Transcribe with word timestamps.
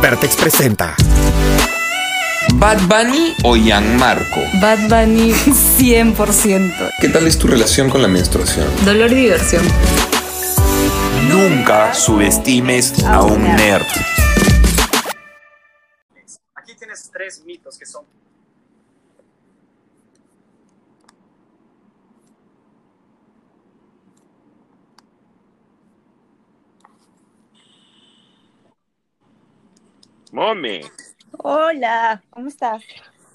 Vertex 0.00 0.36
presenta. 0.36 0.94
¿Bad 2.54 2.80
Bunny 2.86 3.34
o 3.42 3.56
Marco? 3.98 4.40
Bad 4.60 4.88
Bunny 4.88 5.32
100%. 5.32 6.90
¿Qué 7.00 7.08
tal 7.08 7.26
es 7.26 7.36
tu 7.38 7.48
relación 7.48 7.90
con 7.90 8.00
la 8.02 8.08
menstruación? 8.08 8.68
Dolor 8.84 9.10
y 9.12 9.16
diversión. 9.16 9.62
Nunca 11.28 11.92
subestimes 11.94 13.04
a 13.04 13.22
un 13.22 13.42
nerd. 13.42 13.86
Aquí 16.54 16.74
tienes 16.78 17.10
tres 17.12 17.42
mitos 17.44 17.76
que 17.76 17.86
son 17.86 18.04
Mome. 30.32 30.80
Hola, 31.38 32.22
¿cómo 32.30 32.48
estás? 32.48 32.82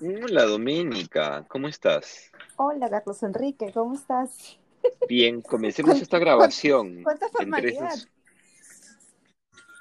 Hola, 0.02 0.44
Doménica, 0.46 1.46
¿cómo 1.48 1.68
estás? 1.68 2.32
Hola, 2.58 2.90
Carlos 2.90 3.22
Enrique, 3.24 3.72
¿cómo 3.74 3.96
estás? 3.96 4.60
Bien, 5.08 5.42
comencemos 5.42 6.02
esta 6.02 6.20
grabación. 6.20 7.04
¿Cuánta 7.04 7.30
formalidad? 7.30 7.74
formalidad? 7.74 7.96
dos- 7.96 8.10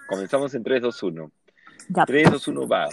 Comenzamos 0.08 0.54
en 0.54 0.62
3, 0.62 0.82
2, 0.82 1.02
1. 1.02 1.32
Ya. 1.88 2.04
3, 2.04 2.30
2, 2.30 2.48
1, 2.48 2.68
va. 2.68 2.88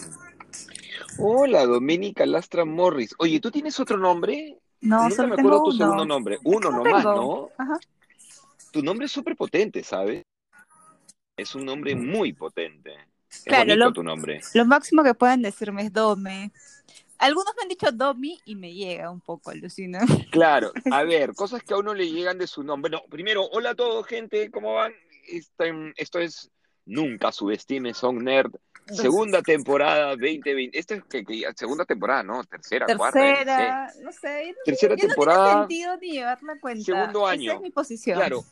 Hola, 1.18 1.66
Doménica 1.66 2.26
Lastra 2.26 2.66
Morris. 2.66 3.14
Oye, 3.20 3.40
¿tú 3.40 3.52
tienes 3.52 3.80
otro 3.80 3.98
nombre? 3.98 4.58
No, 4.82 5.04
Nunca 5.04 5.16
solo 5.16 5.28
me 5.30 5.36
tengo 5.36 5.50
acuerdo 5.50 5.64
tu 5.66 5.70
uno. 5.72 5.78
segundo 5.78 6.06
nombre. 6.06 6.40
Uno 6.44 6.72
No 6.72 6.78
nomás, 6.84 7.04
tengo. 7.04 7.16
¿no? 7.58 7.64
Ajá. 7.64 7.80
Tu 8.72 8.82
nombre 8.82 9.06
es 9.08 9.12
súper 9.12 9.36
potente, 9.36 9.84
¿sabes? 9.84 10.24
Es 11.36 11.56
un 11.56 11.66
nombre 11.66 11.96
muy 11.96 12.34
potente. 12.34 12.96
Es 13.30 13.44
Claro, 13.44 13.76
lo- 13.76 13.94
tu 13.94 14.04
nombre. 14.04 14.42
Lo 14.54 14.66
máximo 14.66 15.04
que 15.04 15.14
pueden 15.14 15.42
decirme 15.42 15.84
es 15.84 15.94
Dome. 15.94 16.52
Algunos 17.20 17.54
me 17.58 17.64
han 17.64 17.70
dicho 17.70 17.92
Domi 17.92 18.40
y 18.46 18.56
me 18.56 18.74
llega 18.74 19.12
un 19.12 19.20
poco, 19.20 19.52
alucina. 19.52 20.00
Claro, 20.32 20.72
a 20.92 21.04
ver, 21.04 21.34
cosas 21.36 21.62
que 21.64 21.74
a 21.74 21.78
uno 21.78 21.94
le 21.94 22.10
llegan 22.10 22.38
de 22.38 22.48
su 22.48 22.64
nombre. 22.64 22.90
No, 22.92 23.04
primero, 23.10 23.46
hola 23.52 23.72
a 23.72 23.76
todos, 23.76 24.06
gente, 24.08 24.50
¿cómo 24.50 24.76
van? 24.76 24.94
Este, 25.28 25.72
esto 25.98 26.20
es 26.20 26.50
Nunca 26.86 27.32
subestimes 27.32 27.98
Son 27.98 28.24
Nerd, 28.24 28.52
segunda 28.88 29.42
temporada 29.44 30.12
2020. 30.16 30.80
Esta 30.80 30.96
es 30.96 31.04
que, 31.04 31.24
que- 31.24 31.44
segunda 31.56 31.86
temporada, 31.86 32.24
¿no? 32.24 32.44
Tercera, 32.46 32.88
cuarta. 32.98 33.20
eh, 33.20 33.36
Tercera, 33.36 33.94
no 34.02 34.12
sé. 34.12 34.56
Tercera 34.66 34.96
ya 34.96 35.04
no 35.04 35.08
temporada. 35.10 35.68
tiene 35.68 35.92
sentido 35.92 35.98
ni 36.54 36.60
cuenta. 36.60 36.84
Segundo 36.84 37.20
Esa 37.28 37.32
año. 37.34 37.52
es 37.54 37.62
mi 37.62 37.70
posición. 37.70 38.18
Claro. 38.18 38.44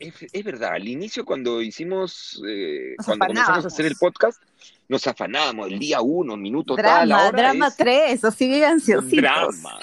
Es, 0.00 0.14
es 0.32 0.44
verdad, 0.44 0.72
al 0.74 0.86
inicio 0.88 1.24
cuando 1.24 1.60
hicimos, 1.62 2.40
eh, 2.46 2.94
cuando 3.04 3.26
comenzamos 3.26 3.38
a 3.38 3.42
afanábamos. 3.52 3.66
hacer 3.66 3.86
el 3.86 3.96
podcast, 3.96 4.42
nos 4.88 5.06
afanábamos 5.06 5.68
el 5.68 5.78
día 5.78 6.00
uno, 6.00 6.36
minuto 6.36 6.74
tal, 6.76 7.08
Drama, 7.08 7.24
ahora 7.26 7.38
drama 7.42 7.68
es 7.68 7.76
3, 7.76 8.24
o 8.24 8.30
sigue 8.30 8.64
ansiositos. 8.66 9.22
drama. 9.22 9.78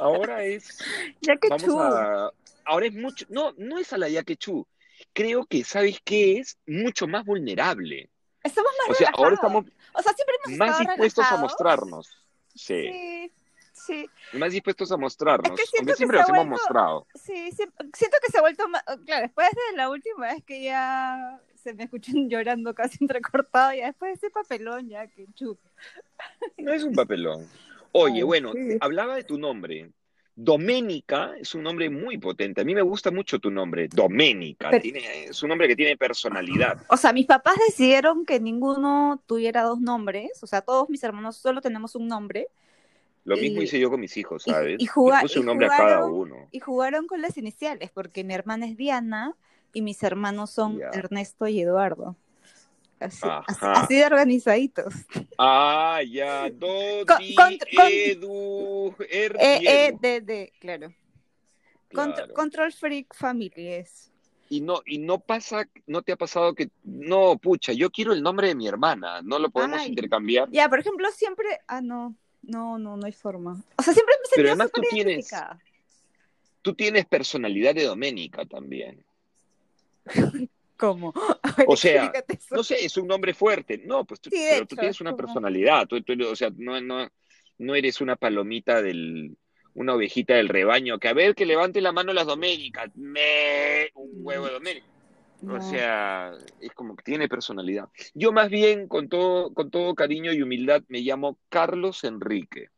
Ahora 0.00 0.44
es 0.44 0.78
Ya 1.20 1.36
que 1.36 1.48
Vamos 1.48 1.64
chu. 1.64 1.78
a. 1.80 2.32
Ahora 2.66 2.86
es 2.86 2.94
mucho. 2.94 3.26
No, 3.28 3.52
no 3.58 3.78
es 3.78 3.92
a 3.92 3.98
la 3.98 4.08
Yaquechú. 4.08 4.66
Creo 5.12 5.44
que, 5.46 5.64
¿sabes 5.64 5.98
qué 6.04 6.38
es? 6.38 6.56
Mucho 6.66 7.06
más 7.06 7.24
vulnerable. 7.24 8.08
Estamos 8.42 8.70
más 8.78 8.90
O 8.90 8.94
sea, 8.98 9.10
ahora 9.14 9.30
relajados. 9.30 9.64
estamos 9.64 9.64
O 9.94 10.02
sea, 10.02 10.12
siempre 10.14 10.34
hemos 10.46 10.58
más 10.58 10.78
dispuestos 10.80 11.26
a 11.30 11.36
mostrarnos. 11.36 12.08
Sí, 12.54 12.90
Sí, 12.90 13.32
sí, 13.86 14.08
más 14.32 14.52
dispuestos 14.52 14.90
a 14.92 14.96
mostrarnos. 14.96 15.58
Es 15.58 15.70
que 15.70 15.78
Aunque 15.78 15.94
siempre 15.94 16.18
los 16.18 16.28
ha 16.28 16.32
hemos 16.32 16.46
vuelto- 16.46 16.62
mostrado. 16.64 17.06
sí, 17.14 17.50
siento 17.52 18.16
que 18.24 18.30
se 18.32 18.38
ha 18.38 18.40
vuelto 18.40 18.68
más, 18.68 18.82
claro, 19.04 19.22
después 19.22 19.48
de 19.50 19.76
la 19.76 19.88
última 19.90 20.26
vez 20.32 20.42
que 20.44 20.62
ya 20.62 21.40
se 21.54 21.74
me 21.74 21.84
escuchan 21.84 22.14
llorando 22.30 22.74
casi 22.74 22.98
entrecortado, 23.00 23.72
ya 23.74 23.86
después 23.86 24.10
de 24.20 24.26
ese 24.26 24.30
papelón 24.30 24.88
ya 24.88 25.06
que 25.06 25.26
chu. 25.34 25.56
No 26.58 26.72
es 26.72 26.84
un 26.84 26.94
papelón. 26.94 27.46
Oye, 27.92 28.16
Ay, 28.16 28.22
bueno, 28.22 28.52
sí. 28.52 28.76
hablaba 28.80 29.16
de 29.16 29.24
tu 29.24 29.38
nombre. 29.38 29.90
Doménica 30.36 31.32
es 31.38 31.54
un 31.54 31.62
nombre 31.62 31.88
muy 31.88 32.18
potente. 32.18 32.60
A 32.60 32.64
mí 32.64 32.74
me 32.74 32.82
gusta 32.82 33.12
mucho 33.12 33.38
tu 33.38 33.52
nombre, 33.52 33.86
Doménica. 33.88 34.68
Pero- 34.68 34.82
Tiene, 34.82 35.24
es 35.26 35.40
un 35.44 35.48
nombre 35.48 35.68
que 35.68 35.76
tiene 35.76 35.96
personalidad. 35.96 36.82
O 36.88 36.96
sea, 36.96 37.12
mis 37.12 37.26
papás 37.26 37.54
decidieron 37.68 38.26
que 38.26 38.40
ninguno 38.40 39.22
tuviera 39.26 39.62
dos 39.62 39.80
nombres, 39.80 40.42
o 40.42 40.46
sea, 40.48 40.60
todos 40.60 40.90
mis 40.90 41.04
hermanos 41.04 41.36
solo 41.36 41.60
tenemos 41.60 41.94
un 41.94 42.08
nombre 42.08 42.48
Lo 43.24 43.36
Y- 43.38 43.40
mismo 43.40 43.62
hice 43.62 43.78
yo 43.80 43.90
con 43.90 44.00
mis 44.00 44.16
hijos, 44.16 44.42
¿sabes? 44.42 44.76
y 44.78 44.86
puse 44.86 45.40
un 45.40 45.46
nombre 45.46 45.66
a 45.66 45.70
cada 45.70 45.82
jugaron- 46.02 46.12
uno. 46.12 46.48
y 46.52 46.60
jugaron 46.60 47.06
con 47.06 47.22
las 47.22 47.36
iniciales, 47.38 47.90
porque 47.92 48.22
mi 48.24 48.34
hermana 48.34 48.66
es 48.66 48.76
Diana 48.76 49.34
y 49.72 49.80
mis 49.82 50.02
hermanos 50.02 50.50
son. 50.50 50.80
Ernesto 50.92 51.46
y 51.48 51.60
Eduardo. 51.60 52.16
Así, 53.00 53.26
así, 53.48 53.94
de 53.96 54.06
organizaditos. 54.06 54.94
Ah, 55.36 56.00
ya, 56.08 56.50
Con- 56.60 57.34
con- 57.36 57.58
Edu, 57.90 58.94
Er 59.10 59.36
eh, 59.40 59.88
Edu. 59.88 59.98
de, 60.00 60.20
de, 60.20 60.52
claro. 60.60 60.92
Claro. 61.88 62.34
Control 62.34 62.72
Freak 62.72 63.14
Family 63.14 63.52
es. 63.68 64.10
Y 64.48 64.60
no, 64.60 64.80
y 64.86 64.98
no 64.98 65.18
pasa, 65.20 65.68
no 65.86 66.02
te 66.02 66.12
ha 66.12 66.16
pasado 66.16 66.54
que, 66.54 66.70
no, 66.84 67.36
pucha, 67.38 67.72
yo 67.72 67.90
quiero 67.90 68.12
el 68.12 68.22
nombre 68.22 68.48
de 68.48 68.54
mi 68.54 68.68
hermana, 68.68 69.22
¿no 69.22 69.38
lo 69.38 69.50
podemos 69.50 69.80
Ay. 69.80 69.88
intercambiar? 69.88 70.48
Ya, 70.50 70.68
por 70.68 70.78
ejemplo, 70.78 71.08
siempre. 71.10 71.46
Ah, 71.66 71.80
no. 71.80 72.14
No, 72.46 72.78
no, 72.78 72.96
no 72.96 73.06
hay 73.06 73.12
forma. 73.12 73.62
O 73.76 73.82
sea, 73.82 73.92
siempre 73.94 74.14
me 74.22 74.28
Pero 74.34 74.48
además 74.48 74.70
tú 74.72 74.80
tienes-. 74.90 75.28
Tú 76.62 76.74
tienes 76.74 77.04
personalidad 77.06 77.74
de 77.74 77.84
Doménica 77.84 78.44
también. 78.46 79.04
¿Cómo? 80.76 81.12
O 81.66 81.76
sea. 81.76 82.12
No 82.50 82.62
sé, 82.64 82.84
es 82.84 82.96
un 82.96 83.06
nombre 83.06 83.32
fuerte. 83.34 83.78
No, 83.84 84.04
pues 84.04 84.20
tú, 84.20 84.30
Sí, 84.30 84.44
pero 84.50 84.66
tú 84.66 84.76
tienes 84.76 84.96
es 84.96 85.00
una 85.00 85.10
como- 85.12 85.18
personalidad. 85.24 85.86
Tú, 85.86 86.00
tú- 86.02 86.14
o 86.28 86.36
sea, 86.36 86.50
no, 86.56 86.80
no, 86.80 87.08
no 87.58 87.74
eres 87.74 88.00
una 88.00 88.16
palomita 88.16 88.82
del, 88.82 89.36
una 89.74 89.94
ovejita 89.94 90.34
del 90.34 90.48
rebaño. 90.48 90.98
Que 90.98 91.08
a 91.08 91.12
ver, 91.14 91.34
que 91.34 91.46
levante 91.46 91.80
la 91.80 91.92
mano 91.92 92.12
las 92.12 92.26
Doménicas. 92.26 92.90
Me, 92.96 93.90
un 93.94 94.10
huevo 94.16 94.46
de 94.46 94.52
Doménica. 94.52 94.86
No. 95.42 95.56
O 95.56 95.60
sea, 95.60 96.32
es 96.60 96.72
como 96.72 96.96
que 96.96 97.02
tiene 97.04 97.28
personalidad. 97.28 97.88
Yo 98.14 98.32
más 98.32 98.48
bien, 98.48 98.88
con 98.88 99.08
todo, 99.08 99.52
con 99.52 99.70
todo 99.70 99.94
cariño 99.94 100.32
y 100.32 100.40
humildad, 100.42 100.82
me 100.88 101.00
llamo 101.00 101.36
Carlos 101.50 102.02
Enrique. 102.04 102.68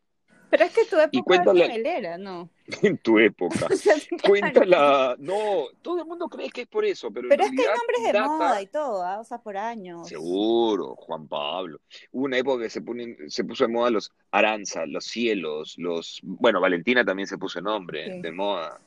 Pero 0.48 0.64
es 0.64 0.72
que 0.72 0.84
tu 0.84 0.96
época 0.98 1.22
cuéntale- 1.24 1.66
novelera, 1.68 2.18
¿no? 2.18 2.48
En 2.82 2.98
tu 2.98 3.18
época. 3.18 3.66
O 3.72 3.76
sea, 3.76 3.94
claro. 3.94 4.22
Cuéntala. 4.28 5.16
No, 5.18 5.66
todo 5.82 6.00
el 6.00 6.06
mundo 6.06 6.28
cree 6.28 6.50
que 6.50 6.62
es 6.62 6.66
por 6.68 6.84
eso, 6.84 7.10
pero, 7.12 7.28
Pero 7.28 7.44
en 7.44 7.50
es 7.52 7.56
que 7.60 7.62
hay 7.68 7.76
nombres 7.76 8.02
de 8.04 8.12
data- 8.12 8.28
moda 8.28 8.62
y 8.62 8.66
todo, 8.66 9.02
¿ah? 9.04 9.18
o 9.20 9.24
sea, 9.24 9.38
por 9.38 9.56
años. 9.56 10.08
Seguro, 10.08 10.94
Juan 10.96 11.26
Pablo. 11.28 11.80
Hubo 12.12 12.24
una 12.24 12.38
época 12.38 12.62
que 12.64 12.70
se, 12.70 12.80
ponen- 12.82 13.28
se 13.28 13.44
puso 13.44 13.64
de 13.66 13.72
moda 13.72 13.90
los 13.90 14.12
Aranza, 14.30 14.86
los 14.86 15.04
Cielos, 15.04 15.74
los... 15.78 16.20
Bueno, 16.22 16.60
Valentina 16.60 17.04
también 17.04 17.26
se 17.28 17.38
puso 17.38 17.60
nombre 17.60 18.12
Sí. 18.14 18.20
de 18.22 18.32
moda. 18.32 18.80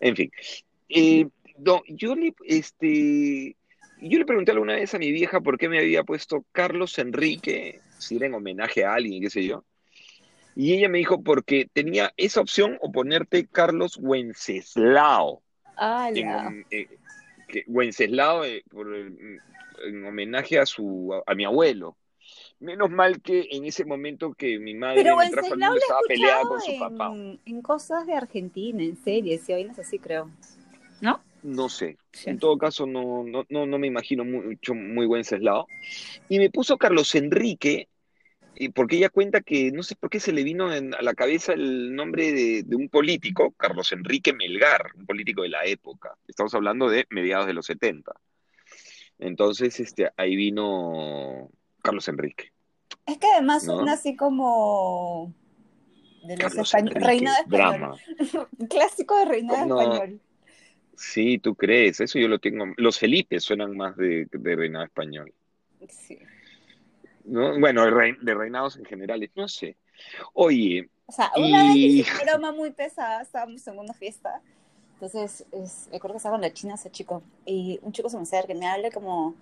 En 0.00 0.16
fin. 0.16 0.30
Eh, 0.88 1.26
no, 1.58 1.82
yo 1.88 2.14
le, 2.14 2.34
este, 2.44 3.56
yo 4.00 4.18
le 4.18 4.24
pregunté 4.24 4.52
alguna 4.52 4.74
vez 4.74 4.94
a 4.94 4.98
mi 4.98 5.10
vieja 5.12 5.40
por 5.40 5.58
qué 5.58 5.68
me 5.68 5.78
había 5.78 6.02
puesto 6.04 6.44
Carlos 6.52 6.98
Enrique, 6.98 7.80
si 7.98 8.16
era 8.16 8.26
en 8.26 8.34
homenaje 8.34 8.84
a 8.84 8.94
alguien, 8.94 9.22
qué 9.22 9.30
sé 9.30 9.44
yo. 9.44 9.64
Y 10.56 10.72
ella 10.74 10.88
me 10.88 10.98
dijo 10.98 11.22
porque 11.22 11.68
tenía 11.72 12.12
esa 12.16 12.40
opción 12.40 12.78
o 12.80 12.92
ponerte 12.92 13.46
Carlos 13.46 13.98
Wenceslao 14.00 15.42
Ah, 15.76 16.10
en, 16.14 16.64
eh, 16.70 16.86
que- 17.48 17.64
Wenceslao 17.66 18.44
eh, 18.44 18.62
por 18.70 18.94
el- 18.94 19.40
en 19.84 20.06
homenaje 20.06 20.58
a 20.58 20.66
su 20.66 21.12
a, 21.26 21.34
mi 21.34 21.44
abuelo. 21.44 21.96
Menos 22.60 22.90
mal 22.90 23.20
que 23.20 23.48
en 23.50 23.64
ese 23.64 23.84
momento 23.84 24.32
que 24.34 24.58
mi 24.58 24.74
madre 24.74 25.02
Pero 25.02 25.16
lo 25.16 25.22
he 25.22 25.26
estaba 25.26 26.00
peleada 26.06 26.42
con 26.42 26.60
su 26.60 26.78
papá. 26.78 27.12
en, 27.44 27.62
cosas 27.62 28.06
de 28.06 28.14
Argentina, 28.14 28.82
en 28.82 28.96
series 28.96 29.48
y 29.48 29.52
vainas 29.52 29.78
así, 29.80 29.98
creo. 29.98 30.30
¿No? 31.00 31.20
No 31.44 31.68
sé. 31.68 31.98
Sí. 32.12 32.30
En 32.30 32.38
todo 32.38 32.56
caso, 32.56 32.86
no, 32.86 33.22
no, 33.22 33.44
no, 33.50 33.66
no 33.66 33.78
me 33.78 33.86
imagino 33.86 34.24
mucho 34.24 34.74
muy 34.74 35.04
Wenceslao. 35.04 35.66
Y 36.30 36.38
me 36.38 36.48
puso 36.48 36.78
Carlos 36.78 37.14
Enrique, 37.14 37.88
y 38.56 38.70
porque 38.70 38.96
ella 38.96 39.10
cuenta 39.10 39.42
que 39.42 39.70
no 39.70 39.82
sé 39.82 39.94
por 39.94 40.08
qué 40.08 40.20
se 40.20 40.32
le 40.32 40.42
vino 40.42 40.72
en- 40.72 40.94
a 40.94 41.02
la 41.02 41.12
cabeza 41.12 41.52
el 41.52 41.94
nombre 41.94 42.32
de, 42.32 42.62
de 42.62 42.76
un 42.76 42.88
político, 42.88 43.50
Carlos 43.58 43.92
Enrique 43.92 44.32
Melgar, 44.32 44.86
un 44.96 45.04
político 45.04 45.42
de 45.42 45.50
la 45.50 45.64
época. 45.66 46.16
Estamos 46.26 46.54
hablando 46.54 46.88
de 46.88 47.04
mediados 47.10 47.46
de 47.46 47.52
los 47.52 47.66
70. 47.66 48.12
Entonces, 49.18 49.78
este, 49.80 50.10
ahí 50.16 50.36
vino 50.36 51.50
Carlos 51.82 52.08
Enrique. 52.08 52.52
Es 53.06 53.18
que 53.18 53.26
además 53.26 53.64
¿No? 53.64 53.78
son 53.80 53.88
así 53.90 54.16
como 54.16 55.34
de 56.26 56.36
los 56.38 56.56
españoles. 56.56 56.96
Enrique, 56.96 57.06
Reinado 57.06 57.36
español. 57.42 57.98
drama. 58.18 58.48
Clásico 58.70 59.18
de 59.18 59.24
reinado 59.26 59.66
No. 59.66 59.80
español. 59.82 60.20
Sí, 60.96 61.38
tú 61.38 61.54
crees, 61.54 62.00
eso 62.00 62.18
yo 62.18 62.28
lo 62.28 62.38
tengo. 62.38 62.66
Los 62.76 62.98
Felipe 62.98 63.40
suenan 63.40 63.76
más 63.76 63.96
de, 63.96 64.26
de 64.30 64.56
reinado 64.56 64.84
español. 64.84 65.32
Sí. 65.88 66.18
¿no? 67.24 67.58
Bueno, 67.58 67.84
de 67.84 67.90
rei- 67.90 68.18
de 68.20 68.34
reinados 68.34 68.76
en 68.76 68.84
general, 68.84 69.28
no 69.34 69.48
sé. 69.48 69.76
Oye, 70.32 70.88
O 71.06 71.12
sea, 71.12 71.30
una 71.36 71.64
vez 71.64 71.76
Y- 71.76 72.00
hice 72.00 72.10
una 72.22 72.32
broma 72.36 72.52
muy 72.52 72.70
pesada, 72.70 73.22
estábamos 73.22 73.66
en 73.66 73.78
una 73.78 73.94
fiesta. 73.94 74.40
Entonces, 74.94 75.44
es, 75.52 75.88
recuerdo 75.92 76.14
que 76.14 76.18
estaba 76.18 76.34
con 76.36 76.42
la 76.42 76.52
china 76.52 76.74
ese 76.74 76.90
chico. 76.90 77.22
Y 77.44 77.78
un 77.82 77.92
chico 77.92 78.08
se 78.08 78.16
me 78.16 78.22
acerca 78.22 78.52
y 78.52 78.56
me 78.56 78.66
habla 78.66 78.90
como, 78.90 79.34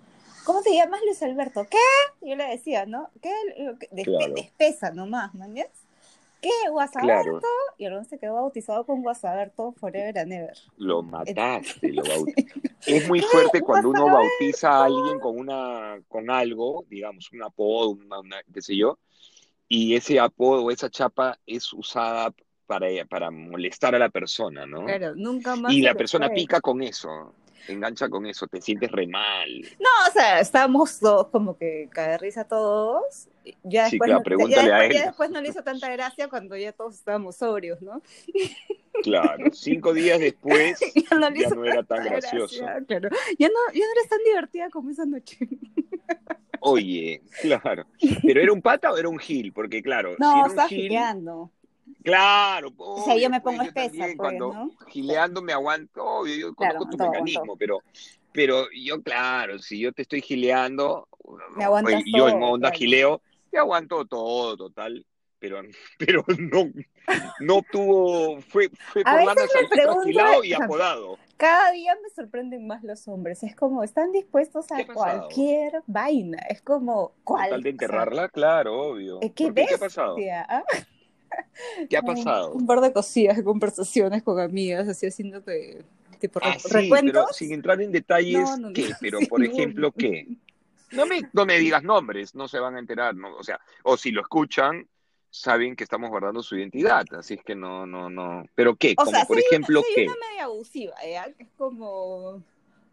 ¿cómo 0.44 0.62
te 0.62 0.74
llamas 0.74 1.00
Luis 1.04 1.22
Alberto? 1.22 1.66
¿Qué? 1.70 1.78
Yo 2.26 2.34
le 2.36 2.44
decía, 2.48 2.86
¿no? 2.86 3.10
¿Qué? 3.20 3.32
De, 3.90 4.02
Claro. 4.02 4.34
de 4.34 4.40
espesa 4.40 4.90
nomás. 4.92 5.30
¿ya? 5.54 5.66
¿Qué? 6.42 6.50
¿Guasaberto? 6.70 7.38
Claro. 7.38 7.40
Y 7.78 7.84
el 7.86 8.04
se 8.04 8.18
quedó 8.18 8.34
bautizado 8.34 8.84
con 8.84 9.00
Guasaberto 9.02 9.72
Forever 9.72 10.18
and 10.18 10.32
Ever. 10.32 10.58
Lo 10.76 11.02
mataste, 11.02 11.92
lo 11.92 12.02
bautizaste. 12.08 12.72
Es 12.86 13.08
muy 13.08 13.20
fuerte 13.20 13.60
cuando 13.62 13.90
uno 13.90 14.06
bautiza 14.06 14.70
a 14.72 14.84
alguien 14.86 15.20
con 15.20 15.38
una, 15.38 16.02
con 16.08 16.28
algo, 16.30 16.84
digamos, 16.88 17.30
un 17.32 17.42
apodo, 17.44 17.90
una, 17.90 18.18
una- 18.18 18.42
qué 18.52 18.60
sé 18.60 18.76
yo, 18.76 18.98
y 19.68 19.94
ese 19.94 20.18
apodo 20.18 20.64
o 20.64 20.70
esa 20.70 20.90
chapa 20.90 21.38
es 21.46 21.72
usada 21.72 22.34
para, 22.66 22.88
para 23.08 23.30
molestar 23.30 23.94
a 23.94 23.98
la 23.98 24.08
persona, 24.08 24.66
¿no? 24.66 24.84
Claro, 24.84 25.14
nunca 25.14 25.56
más. 25.56 25.72
Y 25.72 25.80
la 25.82 25.94
persona 25.94 26.28
pica 26.30 26.60
con 26.60 26.82
eso, 26.82 27.34
engancha 27.68 28.08
con 28.08 28.26
eso, 28.26 28.46
te 28.46 28.60
sientes 28.60 28.90
re 28.90 29.06
mal. 29.06 29.48
No, 29.80 29.88
o 30.08 30.12
sea, 30.12 30.40
estábamos 30.40 30.98
todos 31.00 31.28
como 31.28 31.56
que 31.56 31.88
cae 31.92 32.18
risa 32.18 32.44
todos. 32.44 33.28
Ya 33.64 33.86
Sí, 33.86 33.92
después, 33.96 34.06
claro, 34.08 34.20
no- 34.20 34.24
pregúntale 34.24 34.68
ya 34.68 34.76
a 34.76 34.78
después- 34.80 34.90
él. 34.90 34.96
ya 35.02 35.06
después 35.06 35.30
no 35.30 35.40
le 35.40 35.48
hizo 35.48 35.62
tanta 35.64 35.90
gracia 35.90 36.28
cuando 36.28 36.56
ya 36.56 36.72
todos 36.72 36.94
estábamos 36.94 37.36
sobrios, 37.36 37.82
¿no? 37.82 38.00
Claro, 39.02 39.46
cinco 39.52 39.92
días 39.92 40.20
después 40.20 40.78
ya 41.10 41.16
no 41.18 41.28
ya 41.34 41.48
era 41.72 41.82
tan 41.82 42.04
gracioso. 42.04 42.64
gracia, 42.64 42.84
claro. 42.86 43.08
Ya 43.38 43.48
no, 43.48 43.54
ya 43.74 43.80
no 43.84 43.92
eres 43.98 44.08
tan 44.08 44.18
divertida 44.24 44.70
como 44.70 44.90
esa 44.90 45.04
noche. 45.06 45.38
Oye, 46.60 47.22
claro. 47.40 47.84
¿Pero 48.22 48.40
era 48.40 48.52
un 48.52 48.62
pata 48.62 48.92
o 48.92 48.96
era 48.96 49.08
un 49.08 49.18
gil? 49.18 49.52
Porque 49.52 49.82
claro, 49.82 50.10
si 50.14 50.22
No, 50.22 50.30
era 50.32 50.44
un 50.44 50.50
estaba 50.50 50.68
gil, 50.68 50.88
claro, 52.02 52.70
O 52.78 53.00
sea, 53.00 53.14
yo 53.14 53.16
obvio, 53.16 53.30
me 53.30 53.40
pues, 53.40 53.56
pongo 53.56 53.62
yo 53.64 53.68
espesa, 53.68 53.90
pues, 54.16 54.16
cuando 54.16 54.52
¿no? 54.52 54.70
gileando 54.88 55.42
me 55.42 55.52
aguanto, 55.52 56.04
obvio, 56.04 56.34
yo 56.36 56.54
Claro, 56.54 56.78
conozco 56.78 56.96
tu 56.96 56.96
todo, 56.98 57.10
mecanismo, 57.10 57.56
pero, 57.56 57.78
pero 58.32 58.66
yo, 58.74 59.02
claro, 59.02 59.58
si 59.58 59.78
yo 59.80 59.92
te 59.92 60.02
estoy 60.02 60.22
gileando, 60.22 61.08
Me 61.56 61.66
oye, 61.66 62.04
yo 62.14 62.28
en 62.28 62.42
onda 62.42 62.68
claro. 62.68 62.78
gileo, 62.78 63.22
te 63.50 63.58
aguanto 63.58 64.04
todo, 64.06 64.56
total. 64.56 65.04
Pero, 65.38 65.60
pero 65.98 66.24
no, 66.38 66.70
no 67.40 67.62
tuvo, 67.70 68.40
fue, 68.42 68.68
fue 68.92 69.02
por 69.04 69.48
saltito, 69.48 69.82
pregunto- 69.82 70.44
y 70.44 70.52
apodado. 70.52 71.18
Cada 71.36 71.72
día 71.72 71.96
me 72.00 72.08
sorprenden 72.10 72.68
más 72.68 72.84
los 72.84 73.08
hombres. 73.08 73.42
Es 73.42 73.56
como, 73.56 73.82
están 73.82 74.12
dispuestos 74.12 74.66
¿Qué 74.68 74.82
a 74.82 74.86
pasado? 74.86 74.94
cualquier 74.94 75.82
vaina. 75.88 76.38
Es 76.48 76.62
como, 76.62 77.12
¿cuál? 77.24 77.50
Tal 77.50 77.62
de 77.62 77.70
O 77.70 77.72
sea, 77.72 77.72
enterrarla, 77.72 78.28
claro, 78.28 78.80
obvio. 78.80 79.18
eh, 79.20 79.32
¿Qué 79.32 79.46
¿Por 79.46 79.54
qué? 79.54 79.66
¿Qué 79.66 79.74
ha 79.74 79.78
pasado? 79.78 80.16
¿ah? 80.48 80.62
¿Qué 81.90 81.96
ha 81.96 82.02
pasado? 82.02 82.52
Un 82.54 82.66
par 82.66 82.80
de 82.80 82.92
cosillas, 82.92 83.40
conversaciones 83.42 84.22
con 84.22 84.38
amigas, 84.40 84.88
así 84.88 85.06
haciéndote 85.06 85.84
tipo 86.18 86.38
Ah, 86.42 86.56
sí, 86.58 86.90
pero 86.90 87.26
sin 87.32 87.52
entrar 87.52 87.80
en 87.82 87.90
detalles, 87.92 88.58
No. 88.58 88.72
¿qué? 88.72 88.90
Pero, 89.00 89.18
Sí, 89.20 89.26
por 89.26 89.44
ejemplo. 89.44 89.92
¿qué? 89.92 90.28
No 90.92 91.06
me, 91.06 91.22
no 91.32 91.46
me 91.46 91.58
digas 91.58 91.82
nombres, 91.82 92.34
no 92.34 92.46
se 92.48 92.58
van 92.58 92.76
a 92.76 92.78
enterar, 92.78 93.14
¿no? 93.14 93.34
O 93.36 93.42
sea, 93.42 93.58
o 93.82 93.96
si 93.96 94.10
lo 94.10 94.20
escuchan, 94.20 94.86
saben 95.30 95.74
que 95.74 95.84
estamos 95.84 96.10
guardando 96.10 96.42
su 96.42 96.56
identidad, 96.56 97.04
así 97.18 97.34
es 97.34 97.42
que 97.42 97.54
no, 97.54 97.86
no, 97.86 98.10
no. 98.10 98.44
¿Pero 98.54 98.76
qué? 98.76 98.92
O 98.92 99.04
Como 99.04 99.10
sea, 99.10 99.24
por 99.24 99.38
soy, 99.38 99.44
ejemplo, 99.50 99.80
una, 99.80 99.86
soy 99.86 99.94
¿qué? 99.94 100.04
una 100.04 100.28
media 100.28 100.44
abusiva. 100.44 100.94
Que 101.36 101.42
es 101.44 101.48
como 101.56 102.42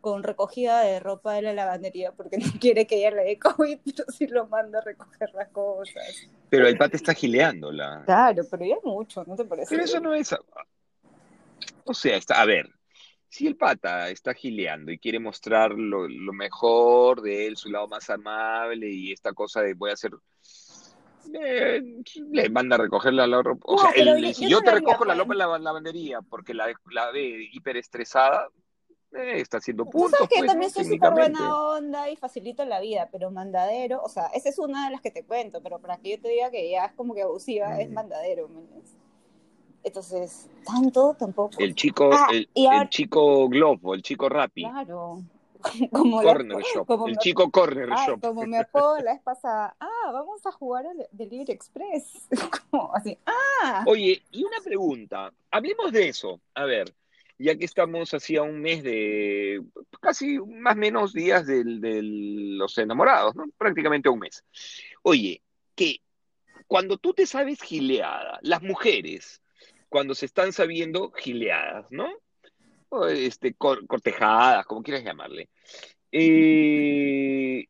con 0.01 0.23
recogida 0.23 0.81
de 0.81 0.99
ropa 0.99 1.33
de 1.33 1.41
la 1.41 1.53
lavandería 1.53 2.11
porque 2.13 2.37
no 2.37 2.45
quiere 2.59 2.87
que 2.87 2.97
ella 2.97 3.11
le 3.11 3.23
dé 3.23 3.39
COVID, 3.39 3.79
pero 3.85 4.03
sí 4.11 4.27
lo 4.27 4.47
manda 4.47 4.79
a 4.79 4.81
recoger 4.81 5.29
las 5.33 5.49
cosas. 5.49 6.29
Pero 6.49 6.67
el 6.67 6.77
pata 6.77 6.95
está 6.97 7.13
gileándola. 7.13 8.03
Claro, 8.05 8.43
pero 8.49 8.65
ya 8.65 8.75
mucho, 8.83 9.23
¿no 9.25 9.35
te 9.35 9.45
parece? 9.45 9.69
Pero 9.69 9.83
eso 9.83 9.99
no 9.99 10.13
es... 10.13 10.35
O 11.85 11.93
sea, 11.93 12.17
está, 12.17 12.41
a 12.41 12.45
ver, 12.45 12.69
si 13.27 13.47
el 13.47 13.55
pata 13.55 14.09
está 14.09 14.33
gileando 14.33 14.91
y 14.91 14.99
quiere 14.99 15.19
mostrar 15.19 15.71
lo, 15.71 16.07
lo 16.07 16.33
mejor 16.33 17.21
de 17.21 17.47
él, 17.47 17.57
su 17.57 17.69
lado 17.69 17.87
más 17.87 18.09
amable 18.09 18.89
y 18.89 19.11
esta 19.11 19.33
cosa 19.33 19.61
de 19.61 19.73
voy 19.73 19.91
a 19.91 19.93
hacer... 19.93 20.11
eh, 21.33 21.81
le 22.31 22.49
manda 22.49 22.75
a 22.75 22.79
recoger 22.79 23.13
la, 23.13 23.27
la 23.27 23.41
ropa. 23.41 23.61
O 23.65 23.75
No, 23.75 23.81
sea, 23.81 23.91
el- 23.91 24.23
yo- 24.23 24.33
si 24.33 24.49
yo 24.49 24.61
te 24.61 24.71
recojo 24.71 25.05
la 25.05 25.15
ropa 25.15 25.33
en 25.33 25.39
la 25.39 25.57
lavandería 25.59 26.21
porque 26.21 26.53
la, 26.53 26.67
la 26.91 27.11
ve 27.11 27.47
hiperestresada, 27.51 28.47
eh, 29.13 29.41
está 29.41 29.57
haciendo 29.57 29.85
Tú 29.85 29.91
puntos. 29.91 30.11
sabes 30.11 30.29
que 30.29 30.37
pues, 30.39 30.47
también 30.51 30.71
soy 30.71 30.85
súper 30.85 31.11
buena 31.11 31.57
onda 31.61 32.09
y 32.09 32.15
facilito 32.15 32.63
la 32.65 32.79
vida, 32.79 33.09
pero 33.11 33.31
mandadero, 33.31 34.01
o 34.03 34.09
sea, 34.09 34.27
esa 34.27 34.49
es 34.49 34.59
una 34.59 34.85
de 34.85 34.91
las 34.91 35.01
que 35.01 35.11
te 35.11 35.23
cuento, 35.23 35.61
pero 35.61 35.79
para 35.79 35.97
que 35.97 36.11
yo 36.11 36.21
te 36.21 36.29
diga 36.29 36.51
que 36.51 36.69
ya 36.69 36.85
es 36.85 36.93
como 36.93 37.13
que 37.15 37.21
abusiva, 37.23 37.79
es 37.79 37.89
Mm. 37.89 37.93
mandadero, 37.93 38.47
¿me 38.49 38.59
entiendes? 38.61 38.95
Entonces, 39.83 40.49
tanto 40.65 41.15
tampoco. 41.17 41.53
El 41.59 41.73
chico, 41.73 42.09
Ah, 42.11 42.27
el, 42.31 42.49
ahora- 42.67 42.81
el 42.83 42.89
chico 42.89 43.47
Globo, 43.47 43.93
el 43.95 44.01
chico 44.01 44.27
Rappi, 44.29 44.63
Claro. 44.63 45.21
Como 45.91 46.21
la- 46.21 46.31
Corner 46.31 46.61
Shop, 46.73 46.87
como 46.87 47.07
el 47.07 47.13
me- 47.13 47.17
chico 47.19 47.49
Corner 47.51 47.89
Shop. 47.89 48.21
como 48.21 48.45
me 48.45 48.57
apodo 48.59 48.97
la 49.01 49.13
vez 49.13 49.21
pasada, 49.21 49.75
ah, 49.79 50.11
vamos 50.13 50.45
a 50.45 50.51
jugar 50.53 50.85
al 50.87 51.07
Delivery 51.11 51.51
Express. 51.51 52.27
Como 52.71 52.95
así, 52.95 53.17
ah, 53.25 53.83
Oye, 53.87 54.21
y 54.31 54.43
una 54.45 54.57
pregunta, 54.63 55.33
hablemos 55.51 55.91
de 55.91 56.09
eso. 56.09 56.39
A 56.53 56.63
ver, 56.65 56.93
ya 57.39 57.55
que 57.57 57.65
estamos 57.65 58.13
hacía 58.13 58.43
un 58.43 58.61
mes 58.61 58.83
de, 58.83 59.63
casi 60.01 60.39
más 60.39 60.75
o 60.75 60.77
menos 60.77 61.13
días 61.13 61.47
del- 61.47 61.79
de 61.81 62.01
los 62.03 62.77
enamorados, 62.77 63.33
¿no? 63.35 63.45
Prácticamente 63.57 64.09
un 64.09 64.19
mes. 64.19 64.43
Oye, 65.01 65.41
que 65.73 66.01
cuando 66.67 66.97
tú 66.97 67.13
te 67.13 67.25
sabes 67.25 67.61
gileada, 67.61 68.39
las 68.43 68.61
mujeres, 68.61 69.41
cuando 69.87 70.13
se 70.13 70.25
están 70.25 70.51
sabiendo 70.53 71.11
gileadas, 71.11 71.87
¿no? 71.89 72.09
O, 72.89 73.07
este, 73.07 73.53
cor- 73.53 73.87
cortejadas, 73.87 74.65
como 74.65 74.83
quieras 74.83 75.03
llamarle, 75.03 75.49
eh, 76.11 77.65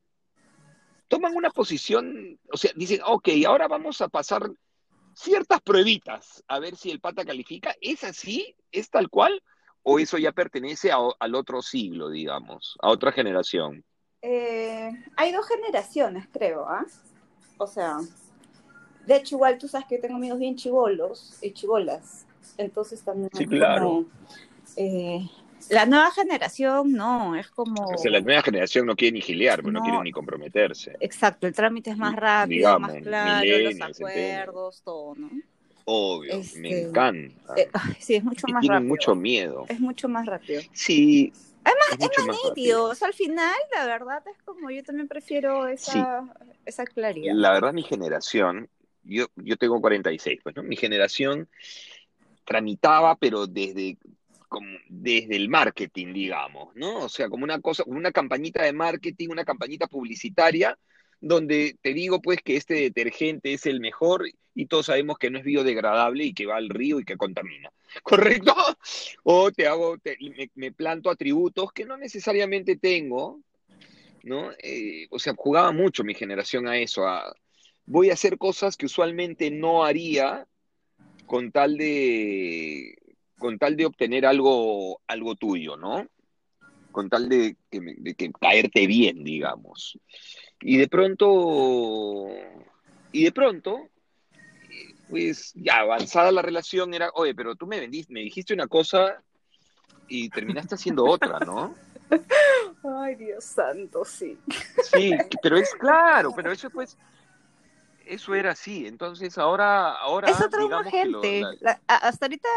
toman 1.07 1.35
una 1.35 1.49
posición, 1.49 2.39
o 2.51 2.57
sea, 2.57 2.71
dicen, 2.75 3.01
ok, 3.05 3.29
ahora 3.47 3.67
vamos 3.67 4.01
a 4.01 4.09
pasar 4.09 4.49
ciertas 5.13 5.61
pruebitas 5.61 6.43
a 6.47 6.59
ver 6.59 6.75
si 6.75 6.91
el 6.91 6.99
pata 6.99 7.25
califica. 7.25 7.75
¿Es 7.81 8.03
así? 8.03 8.55
¿Es 8.71 8.89
tal 8.89 9.09
cual? 9.09 9.41
¿O 9.91 9.97
eso 9.97 10.19
ya 10.19 10.31
pertenece 10.31 10.91
a- 10.91 10.97
al 11.19 11.33
otro 11.33 11.63
siglo, 11.63 12.11
digamos, 12.11 12.77
a 12.79 12.89
otra 12.89 13.11
generación? 13.11 13.83
Eh, 14.21 14.91
hay 15.17 15.31
dos 15.31 15.47
generaciones, 15.47 16.27
creo, 16.31 16.67
¿ah? 16.69 16.85
O 17.57 17.65
sea, 17.65 17.97
de 19.07 19.15
hecho, 19.15 19.35
igual 19.37 19.57
tú 19.57 19.67
sabes 19.67 19.87
que 19.87 19.95
yo 19.95 20.01
tengo 20.01 20.17
amigos 20.17 20.37
bien 20.37 20.55
chivolos 20.55 21.39
y 21.41 21.53
chivolas. 21.53 22.27
Entonces 22.59 23.01
también 23.01 23.29
Sí, 23.33 23.47
claro. 23.47 23.79
como, 23.79 24.05
eh, 24.75 25.27
la 25.71 25.87
nueva 25.87 26.11
generación, 26.11 26.91
no, 26.91 27.35
es 27.35 27.47
como... 27.49 27.89
O 27.89 27.97
sea, 27.97 28.11
la 28.11 28.21
nueva 28.21 28.43
generación 28.43 28.85
no 28.85 28.95
quiere 28.95 29.13
ni 29.13 29.21
gilear, 29.21 29.63
pues 29.63 29.73
no, 29.73 29.79
No. 29.79 29.83
quiere 29.83 30.03
ni 30.03 30.11
comprometerse. 30.11 30.97
Exacto, 30.99 31.47
el 31.47 31.53
trámite 31.55 31.89
es 31.89 31.97
más 31.97 32.15
rápido, 32.15 32.57
Digamos, 32.57 32.91
más 32.91 33.01
claro, 33.01 33.59
los 33.59 33.81
acuerdos, 33.81 34.81
todo, 34.83 35.15
¿no? 35.15 35.31
Obvio, 35.91 36.33
Este, 36.33 36.59
me 36.59 36.81
encanta. 36.81 37.53
Eh, 37.57 37.67
ay, 37.73 37.95
sí, 37.99 38.15
es 38.15 38.23
mucho 38.23 38.45
y 38.47 38.53
más 38.53 38.67
rápido. 38.67 38.87
mucho 38.87 39.15
miedo. 39.15 39.65
Es 39.69 39.79
mucho 39.79 40.07
más 40.07 40.25
rápido. 40.27 40.61
Sí, 40.71 41.33
Además, 41.63 41.87
es 41.91 41.99
mucho 41.99 42.25
más. 42.25 42.37
Nítido, 42.45 42.83
o 42.85 42.95
sea, 42.95 43.07
al 43.07 43.13
final, 43.13 43.55
la 43.73 43.85
verdad 43.85 44.23
es 44.27 44.41
como 44.43 44.69
yo 44.69 44.83
también 44.83 45.07
prefiero 45.07 45.67
esa, 45.67 46.31
esa 46.65 46.85
claridad. 46.85 47.33
La 47.35 47.51
verdad, 47.51 47.73
mi 47.73 47.83
generación, 47.83 48.69
yo, 49.03 49.25
yo 49.35 49.57
tengo 49.57 49.81
46, 49.81 50.39
pues, 50.43 50.55
¿no? 50.55 50.63
Mi 50.63 50.75
generación 50.75 51.49
tramitaba, 52.45 53.15
pero 53.15 53.47
desde, 53.47 53.97
como, 54.47 54.69
desde 54.87 55.35
el 55.35 55.49
marketing, 55.49 56.13
digamos, 56.13 56.75
¿no? 56.75 56.99
O 56.99 57.09
sea, 57.09 57.29
como 57.29 57.43
una 57.43 57.59
cosa, 57.61 57.83
una 57.87 58.11
campañita 58.11 58.63
de 58.63 58.73
marketing, 58.73 59.29
una 59.29 59.43
campañita 59.43 59.87
publicitaria, 59.87 60.77
donde 61.21 61.77
te 61.81 61.93
digo, 61.93 62.21
pues, 62.21 62.41
que 62.41 62.55
este 62.55 62.75
detergente 62.75 63.53
es 63.53 63.65
el 63.65 63.79
mejor 63.79 64.25
y 64.55 64.65
todos 64.65 64.87
sabemos 64.87 65.17
que 65.17 65.29
no 65.29 65.39
es 65.39 65.45
biodegradable 65.45 66.25
y 66.25 66.33
que 66.33 66.45
va 66.45 66.57
al 66.57 66.69
río 66.69 66.99
y 66.99 67.05
que 67.05 67.17
contamina. 67.17 67.71
¿Correcto? 68.03 68.53
O 69.23 69.51
te 69.51 69.67
hago, 69.67 69.97
me, 70.55 70.71
planto 70.71 71.09
atributos 71.09 71.71
que 71.71 71.85
no 71.85 71.97
necesariamente 71.97 72.75
tengo, 72.75 73.41
¿no? 74.23 74.51
Eh, 74.61 75.07
o 75.11 75.19
sea, 75.19 75.33
jugaba 75.35 75.71
mucho 75.71 76.03
mi 76.03 76.13
generación 76.13 76.67
a 76.67 76.77
eso, 76.77 77.07
a 77.07 77.33
voy 77.85 78.11
a 78.11 78.13
hacer 78.13 78.37
cosas 78.37 78.77
que 78.77 78.85
usualmente 78.85 79.49
no 79.49 79.83
haría 79.83 80.45
con 81.25 81.51
tal 81.51 81.77
de 81.77 82.95
con 83.37 83.57
tal 83.57 83.77
de 83.77 83.85
obtener 83.85 84.25
algo 84.25 85.01
algo 85.07 85.35
tuyo, 85.35 85.77
¿no? 85.77 86.07
Con 86.91 87.09
tal 87.09 87.29
de 87.29 87.55
me- 87.71 87.95
de 87.97 88.13
que 88.13 88.31
caerte 88.31 88.85
bien, 88.87 89.23
digamos. 89.23 89.97
Y 90.61 90.77
de 90.77 90.87
pronto 90.87 92.27
y 93.11 93.23
de 93.23 93.31
pronto 93.31 93.87
pues 95.09 95.53
ya 95.55 95.79
avanzada 95.79 96.31
la 96.31 96.41
relación 96.43 96.93
era, 96.93 97.09
oye, 97.15 97.33
pero 97.33 97.55
tú 97.55 97.65
me 97.65 97.79
vendiste, 97.79 98.13
me 98.13 98.19
dijiste 98.19 98.53
una 98.53 98.67
cosa 98.67 99.23
y 100.07 100.29
terminaste 100.29 100.75
haciendo 100.75 101.05
otra, 101.05 101.39
¿no? 101.39 101.73
Ay, 102.83 103.15
Dios 103.15 103.43
santo, 103.43 104.05
sí. 104.05 104.37
Sí, 104.83 105.15
pero 105.41 105.57
es 105.57 105.73
claro, 105.79 106.31
pero 106.35 106.51
eso 106.51 106.69
pues, 106.69 106.95
eso 108.05 108.35
era 108.35 108.51
así. 108.51 108.85
Entonces 108.85 109.37
ahora, 109.39 109.93
ahora 109.93 110.29
Eso 110.29 110.47
trauma 110.49 110.83
digamos 110.83 110.91
que 110.91 111.05
lo- 111.05 111.21
gente. 111.21 111.41
la- 111.41 111.55
La- 111.61 111.81
a- 111.87 112.07
hasta 112.07 112.25
ahorita 112.27 112.49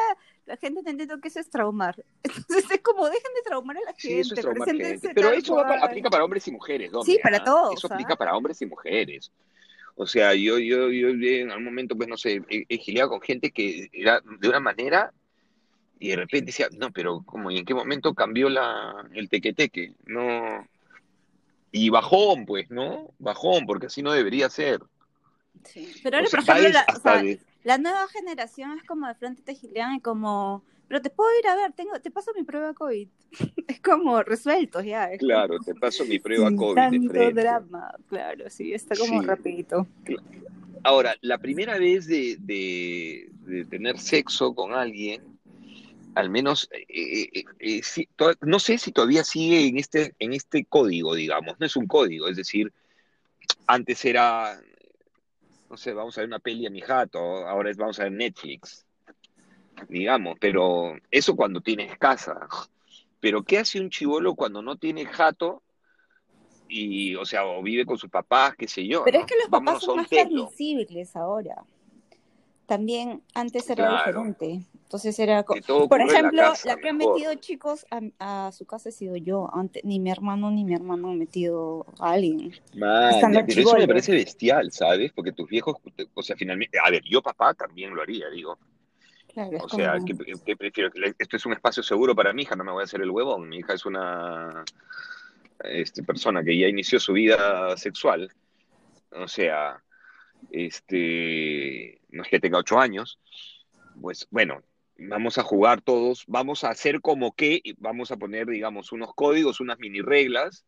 la 0.46 0.56
gente 0.56 0.82
no 0.82 0.90
entiende 0.90 1.20
que 1.20 1.28
eso 1.28 1.40
es 1.40 1.48
traumar. 1.50 1.94
Entonces 2.22 2.70
es 2.70 2.80
como, 2.80 3.04
dejen 3.06 3.34
de 3.34 3.42
traumar 3.44 3.76
a 3.76 3.80
la 3.80 3.86
gente. 3.94 4.00
Sí, 4.00 4.18
eso 4.20 4.34
es 4.34 4.40
traumar 4.40 4.68
gente. 4.68 5.10
Pero 5.14 5.30
eso 5.30 5.54
va 5.54 5.66
para- 5.66 5.84
aplica 5.84 6.10
para 6.10 6.24
hombres 6.24 6.46
y 6.48 6.52
mujeres, 6.52 6.90
¿dónde, 6.90 7.12
Sí, 7.12 7.18
para 7.22 7.42
todos, 7.42 7.74
Eso 7.76 7.88
¿ah? 7.90 7.94
aplica 7.94 8.16
para 8.16 8.36
hombres 8.36 8.60
y 8.62 8.66
mujeres. 8.66 9.30
O 9.94 10.06
sea, 10.06 10.34
yo, 10.34 10.58
yo, 10.58 10.88
yo 10.90 11.08
en 11.10 11.50
algún 11.50 11.66
momento, 11.66 11.94
pues 11.96 12.08
no 12.08 12.16
sé, 12.16 12.42
he, 12.48 12.64
he 12.68 12.78
gileado 12.78 13.10
con 13.10 13.20
gente 13.20 13.50
que 13.50 13.90
era 13.92 14.22
de 14.40 14.48
una 14.48 14.58
manera 14.60 15.12
y 15.98 16.08
de 16.08 16.16
repente 16.16 16.46
decía, 16.46 16.68
no, 16.76 16.90
pero 16.90 17.22
¿cómo? 17.26 17.50
¿Y 17.50 17.58
en 17.58 17.64
qué 17.66 17.74
momento 17.74 18.14
cambió 18.14 18.48
la, 18.48 19.06
el 19.12 19.28
tequeteque? 19.28 19.92
No. 20.06 20.66
Y 21.70 21.90
bajón, 21.90 22.46
pues, 22.46 22.70
¿no? 22.70 23.10
Bajón, 23.18 23.66
porque 23.66 23.86
así 23.86 24.02
no 24.02 24.12
debería 24.12 24.48
ser. 24.50 24.80
Sí. 25.64 25.92
Pero 26.02 26.16
O 26.16 26.18
ahora, 26.18 26.28
sea, 26.30 26.40
por 26.40 26.56
ejemplo, 26.56 26.72
la, 26.72 26.80
o 26.80 26.92
hasta 26.96 27.12
sea, 27.12 27.22
de- 27.22 27.40
la 27.64 27.78
nueva 27.78 28.06
generación 28.08 28.78
es 28.78 28.84
como 28.84 29.06
de 29.08 29.14
frente 29.14 29.42
te 29.42 29.54
gilean 29.54 29.94
y 29.96 30.00
como, 30.00 30.64
pero 30.88 31.00
te 31.02 31.10
puedo 31.10 31.30
ir 31.40 31.46
a 31.48 31.56
ver, 31.56 31.72
tengo, 31.72 31.98
te 32.00 32.10
paso 32.10 32.32
mi 32.36 32.42
prueba 32.42 32.74
COVID. 32.74 33.08
es 33.68 33.80
como 33.80 34.22
resueltos 34.22 34.84
ya. 34.84 35.10
Claro, 35.18 35.58
te 35.60 35.74
paso 35.74 36.04
mi 36.04 36.18
prueba 36.18 36.48
sin 36.48 36.56
COVID 36.56 36.74
de 36.74 36.80
tanto 36.82 37.08
frente. 37.08 37.40
drama, 37.40 37.94
claro, 38.08 38.50
sí, 38.50 38.72
está 38.74 38.96
como 38.96 39.20
Sí. 39.20 39.26
rapidito. 39.26 39.86
Ahora, 40.84 41.14
la 41.20 41.38
primera 41.38 41.78
vez 41.78 42.06
de, 42.06 42.36
de- 42.40 43.28
de 43.46 43.64
tener 43.66 43.98
sexo 43.98 44.52
con 44.54 44.72
alguien, 44.72 45.22
al 46.16 46.28
menos, 46.28 46.68
eh, 46.72 47.28
eh, 47.32 47.44
eh, 47.60 47.80
sí, 47.84 48.08
to- 48.16 48.34
no 48.40 48.58
sé 48.58 48.78
si 48.78 48.90
todavía 48.90 49.22
sigue 49.22 49.66
en 49.68 49.78
este, 49.78 50.14
en 50.18 50.32
este 50.32 50.64
código, 50.64 51.14
digamos, 51.14 51.54
no 51.60 51.66
es 51.66 51.76
un 51.76 51.86
código, 51.86 52.26
es 52.28 52.36
decir, 52.36 52.72
antes 53.66 54.04
era, 54.04 54.60
no 55.72 55.78
sé, 55.78 55.94
vamos 55.94 56.18
a 56.18 56.20
ver 56.20 56.28
una 56.28 56.38
peli 56.38 56.66
a 56.66 56.70
mi 56.70 56.82
jato, 56.82 57.18
ahora 57.18 57.70
es 57.70 57.78
vamos 57.78 57.98
a 57.98 58.02
ver 58.02 58.12
Netflix, 58.12 58.86
digamos, 59.88 60.36
pero 60.38 60.92
eso 61.10 61.34
cuando 61.34 61.62
tienes 61.62 61.96
casa. 61.96 62.46
Pero 63.20 63.42
¿qué 63.42 63.56
hace 63.58 63.80
un 63.80 63.88
chivolo 63.88 64.34
cuando 64.34 64.60
no 64.60 64.76
tiene 64.76 65.06
jato? 65.06 65.62
Y, 66.68 67.14
o 67.14 67.24
sea, 67.24 67.46
o 67.46 67.62
vive 67.62 67.86
con 67.86 67.96
sus 67.96 68.10
papás, 68.10 68.54
qué 68.54 68.68
sé 68.68 68.86
yo. 68.86 69.02
Pero 69.04 69.20
¿no? 69.20 69.24
es 69.24 69.30
que 69.30 69.38
los 69.38 69.48
papás 69.48 69.82
son 69.82 69.96
más 69.96 70.08
permisibles 70.08 71.16
ahora. 71.16 71.64
También 72.66 73.22
antes 73.34 73.68
era 73.70 73.86
Claro. 73.86 74.24
diferente. 74.24 74.66
Entonces 74.92 75.18
era... 75.20 75.42
co- 75.42 75.54
Que 75.54 75.62
todo 75.62 75.88
Por 75.88 76.00
la 76.00 76.04
ejemplo, 76.12 76.38
casa, 76.42 76.68
la 76.68 76.76
que 76.76 76.90
ha 76.90 76.92
mejor. 76.92 77.14
metido 77.14 77.34
chicos 77.36 77.86
a, 77.90 78.46
a 78.46 78.52
su 78.52 78.66
casa 78.66 78.90
he 78.90 78.92
sido 78.92 79.16
yo. 79.16 79.48
Antes, 79.54 79.82
ni 79.84 79.98
mi 79.98 80.10
hermano 80.10 80.50
ni 80.50 80.64
mi 80.64 80.74
hermano 80.74 81.08
han 81.08 81.18
metido 81.18 81.86
a 81.98 82.10
alguien. 82.10 82.52
Man, 82.74 83.14
pero 83.46 83.60
eso 83.62 83.78
me 83.78 83.88
parece 83.88 84.12
bestial, 84.12 84.70
¿sabes? 84.70 85.10
Porque 85.14 85.32
tus 85.32 85.48
viejos, 85.48 85.76
o 86.12 86.22
sea, 86.22 86.36
finalmente, 86.36 86.78
a 86.78 86.90
ver, 86.90 87.02
yo 87.04 87.22
papá 87.22 87.54
también 87.54 87.94
lo 87.94 88.02
haría, 88.02 88.28
digo. 88.28 88.58
Claro, 89.32 89.56
O 89.62 89.68
sea, 89.70 89.94
como- 89.94 90.04
que, 90.18 90.34
que 90.44 90.56
prefiero, 90.58 90.90
esto 91.18 91.36
es 91.38 91.46
un 91.46 91.54
espacio 91.54 91.82
seguro 91.82 92.14
para 92.14 92.34
mi 92.34 92.42
hija, 92.42 92.54
no 92.54 92.62
me 92.62 92.72
voy 92.72 92.82
a 92.82 92.84
hacer 92.84 93.00
el 93.00 93.10
huevón. 93.10 93.48
Mi 93.48 93.56
hija 93.60 93.72
es 93.72 93.86
una 93.86 94.62
este, 95.64 96.02
persona 96.02 96.44
que 96.44 96.58
ya 96.58 96.68
inició 96.68 97.00
su 97.00 97.14
vida 97.14 97.74
sexual. 97.78 98.30
O 99.12 99.26
sea, 99.26 99.82
este, 100.50 101.98
no 102.10 102.22
es 102.22 102.28
que 102.28 102.40
tenga 102.40 102.58
ocho 102.58 102.78
años. 102.78 103.18
Pues 104.00 104.26
bueno, 104.30 104.62
vamos 105.08 105.38
a 105.38 105.42
jugar 105.42 105.80
todos, 105.82 106.24
vamos 106.26 106.64
a 106.64 106.70
hacer 106.70 107.00
como 107.00 107.32
que, 107.32 107.60
y 107.62 107.74
vamos 107.78 108.10
a 108.10 108.16
poner, 108.16 108.46
digamos, 108.46 108.92
unos 108.92 109.14
códigos, 109.14 109.60
unas 109.60 109.78
mini 109.78 110.00
reglas. 110.00 110.64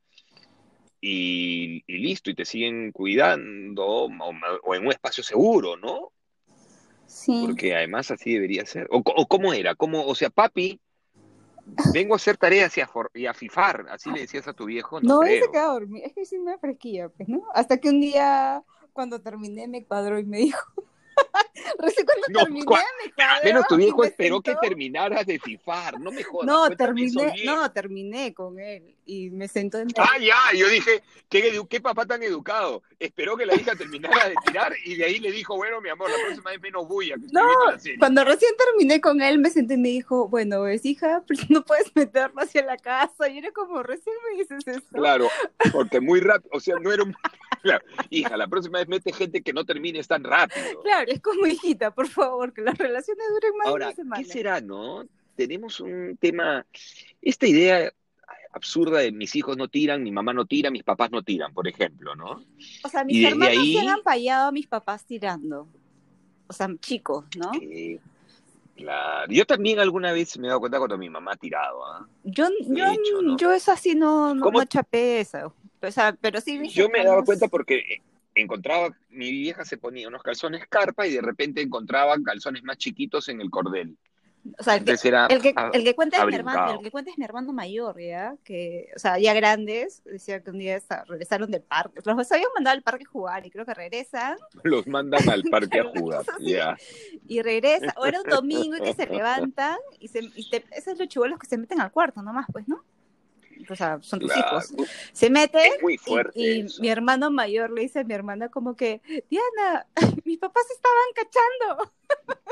Y, 1.01 1.85
y 1.87 1.99
listo, 1.99 2.31
y 2.31 2.35
te 2.35 2.47
siguen 2.47 2.91
cuidando, 2.91 3.85
o, 3.87 4.09
o 4.65 4.75
en 4.75 4.87
un 4.87 4.91
espacio 4.91 5.23
seguro, 5.23 5.77
¿no? 5.77 6.13
Sí. 7.07 7.47
Porque 7.47 7.75
además 7.75 8.11
así 8.11 8.33
debería 8.33 8.65
ser. 8.65 8.89
O, 8.91 9.03
o 9.05 9.27
cómo 9.27 9.53
era, 9.53 9.75
¿Cómo, 9.75 10.07
o 10.07 10.15
sea, 10.15 10.31
papi, 10.31 10.81
vengo 11.93 12.15
a 12.15 12.17
hacer 12.17 12.37
tareas 12.37 12.77
y 12.79 12.81
a, 12.81 12.87
for- 12.87 13.11
y 13.15 13.27
a 13.27 13.35
fifar, 13.35 13.87
así 13.91 14.11
le 14.11 14.21
decías 14.21 14.49
a 14.49 14.53
tu 14.53 14.65
viejo, 14.65 15.01
no, 15.01 15.21
No, 15.21 15.27
se 15.27 15.49
dormido. 15.53 16.07
Es 16.07 16.13
que 16.15 16.25
sí 16.25 16.39
me 16.39 16.59
fresquía, 16.59 17.09
pues, 17.11 17.29
¿no? 17.29 17.43
Hasta 17.55 17.79
que 17.79 17.91
un 17.91 18.01
día, 18.01 18.65
cuando 18.93 19.21
terminé, 19.21 19.69
me 19.69 19.85
cuadró 19.85 20.19
y 20.19 20.25
me 20.25 20.39
dijo. 20.39 20.73
Recién 21.79 22.07
cuando 22.07 22.27
No, 22.29 22.41
terminé, 22.45 22.67
cua- 22.67 22.83
me 23.43 23.45
menos 23.45 23.67
tu 23.67 23.77
viejo 23.77 24.05
esperó 24.05 24.41
que 24.41 24.53
sentó. 24.53 24.61
terminaras 24.61 25.27
de 25.27 25.39
fifar, 25.39 25.99
no 26.01 26.11
me 26.11 26.23
jodas. 26.23 26.47
No, 26.47 26.67
eso 26.67 26.77
terminé, 26.77 27.35
no, 27.45 27.71
terminé 27.73 28.35
con 28.35 28.59
él 28.59 28.95
y 29.07 29.31
me 29.31 29.49
sentó 29.49 29.79
en 29.79 29.89
Ah, 29.97 30.19
ya, 30.19 30.57
yo 30.57 30.69
dije, 30.69 31.03
¿qué, 31.29 31.81
papá 31.81 32.07
tan 32.07 32.23
educado. 32.23 32.83
Esperó 32.99 33.37
que 33.37 33.47
la 33.47 33.55
hija 33.55 33.75
terminara 33.75 34.29
de 34.29 34.37
tirar 34.47 34.73
y 34.85 34.97
de 34.97 35.05
ahí 35.05 35.19
le 35.19 35.31
dijo, 35.31 35.57
bueno, 35.57 35.81
mi 35.81 35.91
amor, 35.91 36.11
la 36.11 36.17
próxima 36.25 36.51
vez 36.51 36.61
menos 36.61 36.89
bulla, 36.89 37.15
que 37.17 37.27
No, 37.33 37.45
viendo 37.47 37.71
la 37.71 37.79
serie. 37.79 37.99
Cuando 37.99 38.25
recién 38.25 38.53
terminé 38.57 39.01
con 39.01 39.21
él, 39.21 39.39
me 39.39 39.51
senté 39.51 39.75
y 39.75 39.79
me 39.79 39.89
dijo, 39.89 40.29
bueno, 40.29 40.63
ves, 40.63 40.85
hija, 40.85 41.23
no 41.49 41.63
puedes 41.65 41.95
meterlo 41.95 42.41
hacia 42.41 42.65
la 42.65 42.77
casa. 42.77 43.29
Y 43.29 43.39
era 43.39 43.53
como, 43.53 43.83
recién 43.83 44.15
me 44.31 44.39
dices 44.39 44.67
esto. 44.67 44.97
Claro, 44.97 45.29
porque 45.73 46.01
muy 46.01 46.21
rápido, 46.21 46.51
o 46.53 46.61
sea, 46.61 46.77
no 46.81 46.93
era 46.93 47.03
un... 47.03 47.15
Claro, 47.65 47.83
hija, 48.11 48.37
la 48.37 48.47
próxima 48.47 48.79
vez 48.79 48.89
mete 48.89 49.11
gente 49.11 49.41
que 49.41 49.55
no 49.55 49.65
termines 49.65 50.07
tan 50.07 50.23
rápido. 50.23 50.83
Claro, 50.83 51.04
es 51.09 51.21
como, 51.21 51.47
hijita, 51.47 51.91
por 51.93 52.09
favor, 52.09 52.53
que 52.53 52.63
las 52.63 52.77
relaciones 52.79 53.25
duren 53.31 53.57
más 53.59 53.67
de 53.69 53.73
una 53.75 53.93
semana. 53.93 54.23
¿qué 54.23 54.29
será, 54.29 54.61
no? 54.61 55.05
Tenemos 55.37 55.81
un 55.81 56.17
tema, 56.21 56.65
esta 57.21 57.47
idea 57.47 57.93
absurda 58.53 59.01
de 59.01 59.11
mis 59.11 59.35
hijos 59.35 59.57
no 59.57 59.67
tiran, 59.69 60.03
mi 60.03 60.13
mamá 60.13 60.33
no 60.33 60.45
tira, 60.47 60.71
mis 60.71 60.85
papás 60.85 61.11
no 61.11 61.23
tiran, 61.23 61.53
por 61.53 61.67
ejemplo, 61.67 62.15
¿no? 62.15 62.45
O 62.85 62.89
sea, 62.89 63.03
Y 63.03 63.07
mis 63.07 63.17
desde 63.17 63.29
hermanos 63.31 63.59
ahí- 63.59 63.73
se 63.75 63.81
han 63.81 63.89
ampallado 63.89 64.49
a 64.49 64.53
mis 64.53 64.67
papás 64.69 65.05
tirando. 65.05 65.69
O 66.47 66.53
sea, 66.53 66.69
chicos, 66.79 67.25
¿no? 67.37 67.51
Que, 67.53 67.99
claro, 68.77 69.33
yo 69.33 69.45
también 69.45 69.81
alguna 69.81 70.13
vez 70.13 70.39
me 70.39 70.47
he 70.47 70.49
dado 70.49 70.61
cuenta 70.61 70.79
cuando 70.79 70.97
mi 70.99 71.11
mamá 71.11 71.33
ha 71.33 71.37
tirado, 71.37 71.85
¿ah? 71.85 72.07
Yo, 72.23 72.47
yo, 72.69 72.87
hecho, 72.87 73.23
¿no? 73.23 73.37
yo 73.37 73.53
es 73.53 73.69
así, 73.69 73.95
no, 73.97 74.35
no, 74.35 74.51
no 74.51 74.65
chapé 74.67 75.21
eso. 75.21 75.53
O 75.83 75.91
sea, 75.91 76.17
pero 76.21 76.41
sí 76.41 76.59
mis 76.59 76.73
Yo 76.75 76.89
me 76.89 77.01
he 77.01 77.05
dado 77.05 77.25
cuenta 77.25 77.49
porque 77.49 77.77
eh, 77.79 78.03
encontraba, 78.35 78.97
mi 79.11 79.31
vieja 79.31 79.65
se 79.65 79.79
ponía 79.79 80.09
unos 80.09 80.23
calzones 80.23 80.67
carpa 80.69 81.07
y 81.07 81.13
de 81.13 81.23
repente 81.23 81.61
encontraba 81.61 82.17
calzones 82.25 82.63
más 82.65 82.79
chiquitos 82.79 83.29
en 83.29 83.41
el 83.41 83.51
cordel. 83.51 83.97
O 84.59 84.63
sea, 84.63 84.77
el 84.77 84.85
que, 84.85 84.93
el 84.93 85.41
que, 85.41 85.55
el 85.73 85.85
que 85.85 85.95
cuenta 85.95 86.19
es 86.19 86.27
mi 86.27 86.35
hermano, 86.35 86.75
el 86.75 86.85
que 86.85 86.91
cuenta 86.91 87.11
es 87.11 87.17
mi 87.17 87.25
hermano 87.25 87.55
mayor, 87.55 87.99
¿ya? 87.99 88.37
Que, 88.45 88.91
o 88.95 88.99
sea, 88.99 89.19
ya 89.19 89.33
grandes, 89.33 90.03
decía 90.05 90.43
que 90.43 90.51
un 90.51 90.59
día 90.59 90.79
regresaron 91.07 91.51
del 91.51 91.63
parque. 91.63 92.03
Los 92.05 92.31
habían 92.31 92.51
mandado 92.55 92.77
al 92.77 92.83
parque 92.83 93.05
a 93.05 93.11
jugar 93.11 93.47
y 93.47 93.51
creo 93.51 93.65
que 93.65 93.73
regresan 93.73 94.37
los 94.63 94.87
mandan 94.87 95.27
al 95.31 95.45
parque 95.45 95.81
a 95.81 95.85
jugar, 95.97 96.25
ya. 96.41 96.77
y 97.27 97.41
regresan. 97.41 97.93
O 97.97 98.05
era 98.05 98.21
un 98.21 98.29
domingo 98.29 98.77
y 98.77 98.83
que 98.83 98.93
se 98.93 99.07
levantan 99.11 99.79
y, 99.99 100.09
se, 100.09 100.21
y 100.21 100.51
te, 100.51 100.63
esos 100.73 100.85
son 100.85 100.99
los 100.99 101.09
chibolos 101.09 101.39
que 101.39 101.47
se 101.47 101.57
meten 101.57 101.81
al 101.81 101.91
cuarto 101.91 102.21
nomás, 102.21 102.47
pues, 102.53 102.69
¿no? 102.69 102.85
O 103.71 103.77
sea, 103.77 103.99
son 104.03 104.21
tus 104.21 104.33
Claro. 104.33 104.59
hijos. 104.59 104.75
Se 105.13 105.31
meten 105.31 105.73
Es 105.75 105.83
muy 105.83 105.95
y, 105.95 105.99
fuerte 105.99 106.39
y 106.41 106.67
mi 106.81 106.89
hermano 106.89 107.31
mayor 107.31 107.71
le 107.71 107.83
dice 107.83 108.01
a 108.01 108.05
mi 108.05 108.15
hermana 108.15 108.49
como 108.49 108.77
que, 108.77 109.01
Diana, 109.31 109.87
mis 110.25 110.39
papás 110.39 110.65
estaban 110.71 111.05
cachando. 111.15 111.93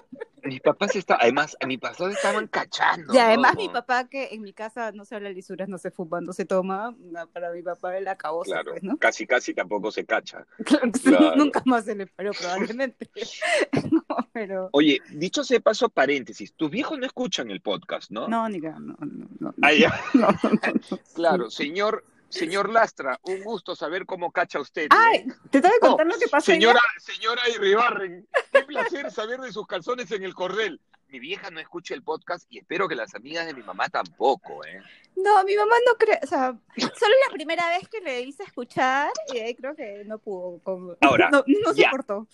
Mis 0.44 0.60
papás 0.60 0.96
estaban, 0.96 1.22
además, 1.22 1.56
a 1.60 1.66
mi 1.66 1.78
papá 1.78 2.10
estaban 2.10 2.46
cachando. 2.48 3.14
y 3.14 3.18
además 3.18 3.54
¿no? 3.54 3.60
mi 3.60 3.68
papá, 3.68 4.08
que 4.08 4.28
en 4.32 4.42
mi 4.42 4.52
casa 4.52 4.92
no 4.92 5.04
se 5.04 5.14
habla 5.14 5.30
lisuras, 5.30 5.68
no 5.68 5.78
se 5.78 5.90
fuma, 5.90 6.20
no 6.20 6.32
se 6.32 6.44
toma, 6.44 6.94
no, 6.98 7.26
para 7.28 7.52
mi 7.52 7.62
papá 7.62 7.96
él 7.96 8.08
acabó, 8.08 8.42
Claro, 8.42 8.72
pues, 8.72 8.82
¿no? 8.82 8.96
casi 8.96 9.26
casi 9.26 9.54
tampoco 9.54 9.90
se 9.90 10.04
cacha. 10.04 10.46
Claro 11.02 11.36
nunca 11.36 11.62
más 11.64 11.84
se 11.84 11.94
le 11.94 12.06
paró 12.06 12.32
probablemente. 12.32 13.10
no, 13.90 14.04
pero... 14.32 14.68
Oye, 14.72 15.00
dicho 15.10 15.44
sea 15.44 15.60
paso, 15.60 15.88
paréntesis, 15.88 16.54
tus 16.54 16.70
viejos 16.70 16.98
no 16.98 17.06
escuchan 17.06 17.50
el 17.50 17.60
podcast, 17.60 18.10
¿no? 18.10 18.28
No, 18.28 18.48
ni 18.48 18.58
no, 18.58 18.78
no, 18.78 18.96
no. 19.40 19.54
Ah, 19.62 19.72
ya. 19.72 20.00
no, 20.14 20.28
no, 20.28 20.50
no. 20.90 20.98
Claro, 21.14 21.50
señor, 21.50 22.04
señor 22.32 22.70
Lastra, 22.70 23.18
un 23.22 23.42
gusto 23.42 23.76
saber 23.76 24.06
cómo 24.06 24.32
cacha 24.32 24.60
usted. 24.60 24.84
¿eh? 24.84 24.88
Ay, 24.90 25.26
te 25.50 25.60
tengo 25.60 25.74
que 25.74 25.86
contar 25.86 26.06
lo 26.06 26.18
que 26.18 26.28
pasó. 26.28 26.52
ayer? 26.52 26.62
Señora, 26.62 26.80
señora 26.98 27.42
Iribarren, 27.48 28.28
qué 28.50 28.62
placer 28.64 29.10
saber 29.10 29.40
de 29.40 29.52
sus 29.52 29.66
calzones 29.66 30.10
en 30.12 30.24
el 30.24 30.34
cordel. 30.34 30.80
Mi 31.08 31.20
vieja 31.20 31.50
no 31.50 31.60
escucha 31.60 31.94
el 31.94 32.02
podcast 32.02 32.46
y 32.50 32.58
espero 32.58 32.88
que 32.88 32.94
las 32.94 33.14
amigas 33.14 33.46
de 33.46 33.52
mi 33.52 33.62
mamá 33.62 33.90
tampoco, 33.90 34.64
¿eh? 34.64 34.80
No, 35.14 35.44
mi 35.44 35.54
mamá 35.56 35.74
no 35.86 35.94
cree, 35.96 36.18
o 36.22 36.26
sea, 36.26 36.58
solo 36.76 37.14
la 37.28 37.34
primera 37.34 37.68
vez 37.68 37.86
que 37.88 38.00
le 38.00 38.22
hice 38.22 38.44
escuchar 38.44 39.10
y 39.34 39.38
ahí 39.38 39.54
creo 39.54 39.76
que 39.76 40.04
no 40.06 40.18
pudo, 40.18 40.96
Ahora, 41.02 41.28
no, 41.30 41.44
no 41.46 41.74
soportó. 41.74 42.26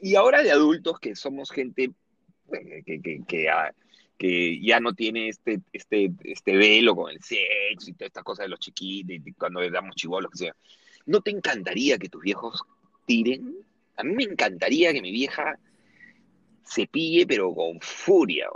Y 0.00 0.14
ahora 0.14 0.44
de 0.44 0.52
adultos 0.52 1.00
que 1.00 1.16
somos 1.16 1.50
gente 1.50 1.90
eh, 2.52 2.82
que, 2.86 3.02
que, 3.02 3.20
que, 3.26 3.48
ah, 3.50 3.74
que 4.20 4.60
ya 4.60 4.80
no 4.80 4.92
tiene 4.92 5.30
este, 5.30 5.60
este, 5.72 6.10
este 6.24 6.54
velo 6.54 6.94
con 6.94 7.10
el 7.10 7.22
sexo 7.22 7.88
y 7.88 7.94
todas 7.94 8.08
estas 8.08 8.22
cosas 8.22 8.44
de 8.44 8.50
los 8.50 8.60
chiquitos, 8.60 9.16
y 9.16 9.32
cuando 9.32 9.62
le 9.62 9.70
damos 9.70 9.96
chivolos, 9.96 10.30
que 10.30 10.36
sea. 10.36 10.56
¿No 11.06 11.22
te 11.22 11.30
encantaría 11.30 11.96
que 11.96 12.10
tus 12.10 12.20
viejos 12.20 12.60
tiren? 13.06 13.56
A 13.96 14.04
mí 14.04 14.14
me 14.14 14.24
encantaría 14.24 14.92
que 14.92 15.00
mi 15.00 15.10
vieja 15.10 15.58
se 16.66 16.86
pille, 16.86 17.26
pero 17.26 17.54
con 17.54 17.80
furia. 17.80 18.48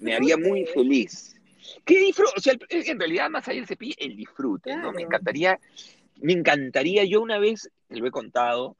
Me 0.00 0.14
haría 0.14 0.36
muy 0.36 0.64
feliz. 0.66 1.34
Que 1.84 1.98
disfrute, 1.98 2.32
o 2.36 2.40
sea, 2.40 2.52
el- 2.68 2.88
en 2.88 3.00
realidad 3.00 3.28
más 3.28 3.48
allá 3.48 3.56
del 3.58 3.66
cepillo, 3.66 3.96
el 3.98 4.14
disfrute, 4.14 4.76
¿no? 4.76 4.92
Me 4.92 5.02
encantaría, 5.02 5.58
me 6.22 6.32
encantaría, 6.32 7.02
yo 7.04 7.20
una 7.20 7.40
vez, 7.40 7.72
lo 7.88 8.06
he 8.06 8.12
contado, 8.12 8.76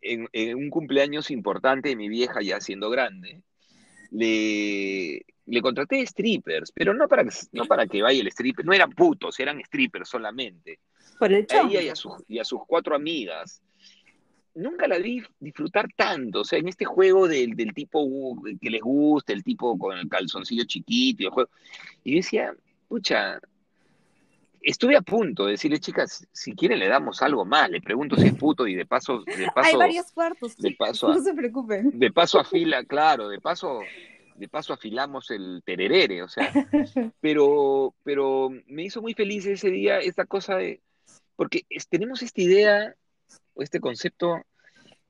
en, 0.00 0.28
en 0.32 0.56
un 0.56 0.70
cumpleaños 0.70 1.30
importante 1.30 1.90
de 1.90 1.96
mi 1.96 2.08
vieja 2.08 2.42
ya 2.42 2.60
siendo 2.60 2.90
grande, 2.90 3.42
le 4.10 5.24
le 5.48 5.62
contraté 5.62 6.04
strippers, 6.06 6.70
pero 6.72 6.92
no 6.94 7.08
para, 7.08 7.24
que- 7.24 7.30
no 7.52 7.64
para 7.64 7.86
que 7.86 8.02
vaya 8.02 8.20
el 8.20 8.28
stripper, 8.28 8.64
no 8.64 8.72
eran 8.72 8.90
putos, 8.92 9.38
eran 9.40 9.60
strippers 9.64 10.08
solamente. 10.08 10.78
Por 11.18 11.32
el 11.32 11.46
A 11.50 11.62
ella 11.66 11.82
y 11.82 11.88
a, 11.88 11.96
sus, 11.96 12.12
y 12.28 12.38
a 12.38 12.44
sus 12.44 12.60
cuatro 12.66 12.94
amigas. 12.94 13.60
Nunca 14.54 14.88
la 14.88 14.98
vi 14.98 15.22
disfrutar 15.38 15.88
tanto, 15.94 16.40
o 16.40 16.44
sea, 16.44 16.58
en 16.58 16.68
este 16.68 16.84
juego 16.84 17.28
del, 17.28 17.54
del 17.54 17.72
tipo 17.72 18.00
uh, 18.00 18.42
que 18.60 18.70
les 18.70 18.80
gusta, 18.82 19.32
el 19.32 19.44
tipo 19.44 19.78
con 19.78 19.96
el 19.96 20.08
calzoncillo 20.08 20.64
chiquito, 20.64 21.22
y 21.22 21.26
el 21.26 21.32
juego. 21.32 21.50
Y 22.04 22.10
yo 22.12 22.16
decía, 22.16 22.54
pucha, 22.88 23.38
estuve 24.60 24.96
a 24.96 25.00
punto 25.02 25.44
de 25.46 25.52
decirle, 25.52 25.78
chicas, 25.78 26.26
si 26.32 26.54
quieren 26.54 26.78
le 26.80 26.88
damos 26.88 27.22
algo 27.22 27.44
más, 27.44 27.70
le 27.70 27.80
pregunto 27.80 28.16
si 28.16 28.26
es 28.26 28.34
puto 28.34 28.66
y 28.66 28.74
de 28.74 28.84
paso, 28.84 29.20
de 29.20 29.32
Hay 29.44 29.50
paso, 29.54 29.78
varios 29.78 30.10
cuartos, 30.12 30.56
de 30.56 30.70
chicos, 30.70 30.88
paso 30.88 31.08
a- 31.08 31.14
no 31.14 31.20
se 31.22 31.34
preocupen. 31.34 31.90
de 31.98 32.10
paso 32.10 32.40
afila, 32.40 32.82
claro, 32.84 33.28
de 33.28 33.40
paso, 33.40 33.80
de 34.38 34.48
paso 34.48 34.72
afilamos 34.72 35.30
el 35.30 35.62
tererere, 35.64 36.22
o 36.22 36.28
sea, 36.28 36.52
pero, 37.20 37.94
pero 38.04 38.50
me 38.66 38.84
hizo 38.84 39.02
muy 39.02 39.14
feliz 39.14 39.46
ese 39.46 39.70
día 39.70 39.98
esta 39.98 40.24
cosa 40.26 40.56
de, 40.56 40.80
porque 41.36 41.64
es- 41.68 41.88
tenemos 41.88 42.22
esta 42.22 42.40
idea, 42.40 42.94
o 43.54 43.62
este 43.62 43.80
concepto, 43.80 44.42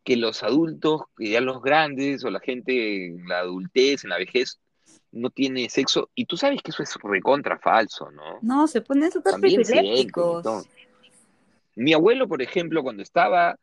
que 0.05 0.17
los 0.17 0.43
adultos, 0.43 1.03
que 1.17 1.31
ya 1.31 1.41
los 1.41 1.61
grandes, 1.61 2.25
o 2.25 2.31
la 2.31 2.41
gente 2.41 3.07
en 3.07 3.29
la 3.29 3.41
adultez, 3.41 4.05
en 4.05 4.11
la 4.11 4.17
vejez, 4.19 4.59
no 5.13 5.31
tiene 5.31 5.69
sexo, 5.69 6.11
y 6.15 6.25
tú 6.25 6.37
sabes 6.37 6.63
que 6.63 6.71
eso 6.71 6.83
es 6.83 6.95
recontra 7.03 7.59
falso, 7.59 8.11
¿no? 8.11 8.39
No, 8.43 8.67
se 8.67 8.81
ponen 8.81 9.11
súper 9.11 9.85
todo. 10.43 10.65
Mi 11.77 11.93
abuelo, 11.93 12.27
por 12.27 12.43
ejemplo, 12.43 12.83
cuando 12.83 13.03
estaba, 13.03 13.59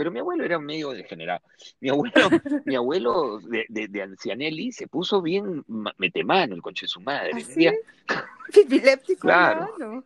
pero 0.00 0.10
mi 0.10 0.18
abuelo 0.18 0.44
era 0.46 0.58
medio 0.58 0.92
degenerado. 0.92 1.42
Mi 1.78 1.90
abuelo, 1.90 2.30
mi 2.64 2.74
abuelo 2.74 3.38
de, 3.40 3.66
de, 3.68 3.86
de 3.86 4.00
Ancianelli 4.02 4.72
se 4.72 4.88
puso 4.88 5.20
bien 5.20 5.62
ma- 5.68 5.94
metemano, 5.98 6.54
el 6.54 6.62
conche 6.62 6.86
de 6.86 6.88
su 6.88 7.02
madre. 7.02 7.32
¿Ah, 7.34 7.38
Un 7.38 7.42
sí? 7.42 7.54
día, 7.54 7.74
Epiléptico, 8.54 9.28
Claro. 9.28 10.04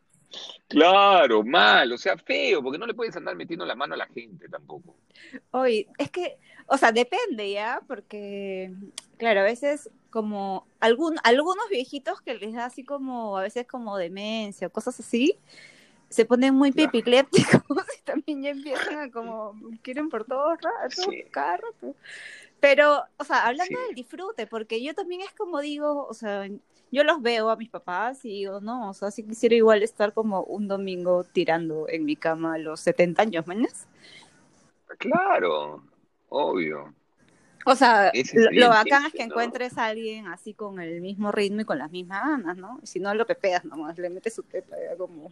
claro, 0.66 1.44
mal, 1.44 1.92
o 1.92 1.96
sea, 1.96 2.18
feo, 2.18 2.60
porque 2.60 2.76
no 2.78 2.86
le 2.88 2.94
puedes 2.94 3.14
andar 3.14 3.36
metiendo 3.36 3.64
la 3.64 3.76
mano 3.76 3.94
a 3.94 3.98
la 3.98 4.06
gente 4.08 4.48
tampoco. 4.48 4.96
Oye, 5.52 5.86
es 5.98 6.10
que, 6.10 6.38
o 6.66 6.76
sea, 6.76 6.92
depende 6.92 7.50
ya, 7.52 7.80
porque, 7.86 8.72
claro, 9.16 9.40
a 9.40 9.44
veces 9.44 9.90
como 10.10 10.66
algún, 10.80 11.16
algunos 11.24 11.68
viejitos 11.70 12.20
que 12.20 12.34
les 12.34 12.52
da 12.54 12.66
así 12.66 12.84
como, 12.84 13.36
a 13.38 13.42
veces 13.42 13.66
como 13.66 13.96
demencia 13.96 14.66
o 14.68 14.70
cosas 14.70 14.98
así, 15.00 15.38
se 16.14 16.24
ponen 16.24 16.54
muy 16.54 16.70
Claro. 16.72 16.88
epilépticos 16.90 17.62
y 17.98 18.02
también 18.04 18.42
ya 18.42 18.50
empiezan 18.50 18.98
a 19.00 19.10
como, 19.10 19.54
quieren 19.82 20.08
por 20.08 20.24
todos 20.24 20.58
lados, 20.62 20.94
Sí. 20.94 21.24
cada 21.30 21.56
rato. 21.56 21.94
Pero, 22.60 23.02
o 23.18 23.24
sea, 23.24 23.46
hablando 23.46 23.76
Sí. 23.78 23.86
del 23.86 23.94
disfrute, 23.96 24.46
porque 24.46 24.82
yo 24.82 24.94
también 24.94 25.22
es 25.22 25.32
como 25.32 25.60
digo, 25.60 26.06
o 26.06 26.14
sea, 26.14 26.48
yo 26.92 27.02
los 27.02 27.20
veo 27.20 27.50
a 27.50 27.56
mis 27.56 27.68
papás 27.68 28.24
y 28.24 28.28
digo, 28.28 28.60
no, 28.60 28.90
o 28.90 28.94
sea, 28.94 29.10
si 29.10 29.24
quisiera 29.24 29.56
igual 29.56 29.82
estar 29.82 30.12
como 30.12 30.42
un 30.44 30.68
domingo 30.68 31.24
tirando 31.24 31.88
en 31.88 32.04
mi 32.04 32.14
cama 32.14 32.54
a 32.54 32.58
los 32.58 32.78
70 32.80 33.22
años, 33.22 33.46
¿mañas? 33.48 33.88
Claro, 34.98 35.82
obvio. 36.28 36.94
O 37.66 37.74
sea, 37.74 38.12
lo, 38.34 38.50
lo 38.52 38.68
bacán 38.68 39.06
es 39.06 39.12
que 39.12 39.26
¿no? 39.26 39.32
encuentres 39.32 39.78
a 39.78 39.86
alguien 39.86 40.26
así 40.26 40.54
con 40.54 40.80
el 40.80 41.00
mismo 41.00 41.32
ritmo 41.32 41.62
y 41.62 41.64
con 41.64 41.78
las 41.78 41.90
mismas 41.90 42.22
ganas, 42.22 42.56
¿no? 42.56 42.80
Si 42.82 43.00
no, 43.00 43.14
lo 43.14 43.26
pepeas 43.26 43.64
nomás, 43.64 43.98
le 43.98 44.10
metes 44.10 44.34
su 44.34 44.42
pepa 44.44 44.76
ya 44.76 44.96
como... 44.96 45.30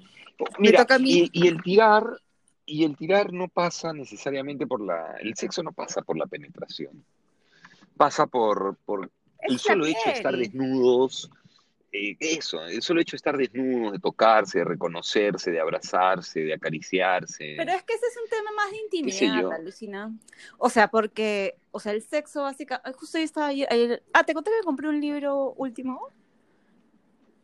Mira, 0.59 0.81
toca 0.81 0.95
a 0.95 0.99
mí. 0.99 1.31
y, 1.33 1.45
y 1.45 1.49
el 1.49 1.63
tirar, 1.63 2.05
y 2.65 2.85
el 2.85 2.97
tirar 2.97 3.33
no 3.33 3.49
pasa 3.49 3.93
necesariamente 3.93 4.67
por 4.67 4.81
la, 4.81 5.17
el 5.21 5.35
sexo 5.35 5.63
no 5.63 5.73
pasa 5.73 6.03
por 6.03 6.17
la 6.17 6.27
penetración, 6.27 7.05
pasa 7.97 8.27
por, 8.27 8.77
por 8.85 9.11
el 9.41 9.59
solo 9.59 9.87
hecho 9.87 10.01
de 10.07 10.13
estar 10.13 10.37
desnudos, 10.37 11.31
eh, 11.93 12.17
eso, 12.21 12.65
el 12.65 12.81
solo 12.83 13.01
hecho 13.01 13.13
de 13.13 13.17
estar 13.19 13.37
desnudos, 13.37 13.93
de 13.93 13.99
tocarse, 13.99 14.59
de 14.61 14.65
reconocerse, 14.65 15.51
de 15.51 15.61
abrazarse, 15.61 16.41
de 16.41 16.55
acariciarse. 16.55 17.55
Pero 17.57 17.71
es 17.73 17.83
que 17.83 17.95
ese 17.95 18.07
es 18.07 18.17
un 18.23 18.29
tema 18.31 18.51
más 18.57 18.71
de 18.71 18.77
intimidad, 18.79 19.53
alucina. 19.53 20.11
O 20.59 20.71
sea, 20.71 20.89
porque, 20.89 21.57
o 21.71 21.79
sea, 21.81 21.93
el 21.93 22.03
sexo 22.03 22.43
básicamente... 22.43 22.93
Justo 22.99 23.19
yo 23.19 23.25
estaba 23.25 23.49
ayer- 23.49 23.69
ayer- 23.71 24.03
Ah, 24.13 24.25
¿te 24.25 24.33
conté 24.35 24.51
que 24.51 24.65
compré 24.65 24.89
un 24.89 25.01
libro 25.01 25.53
último? 25.57 26.09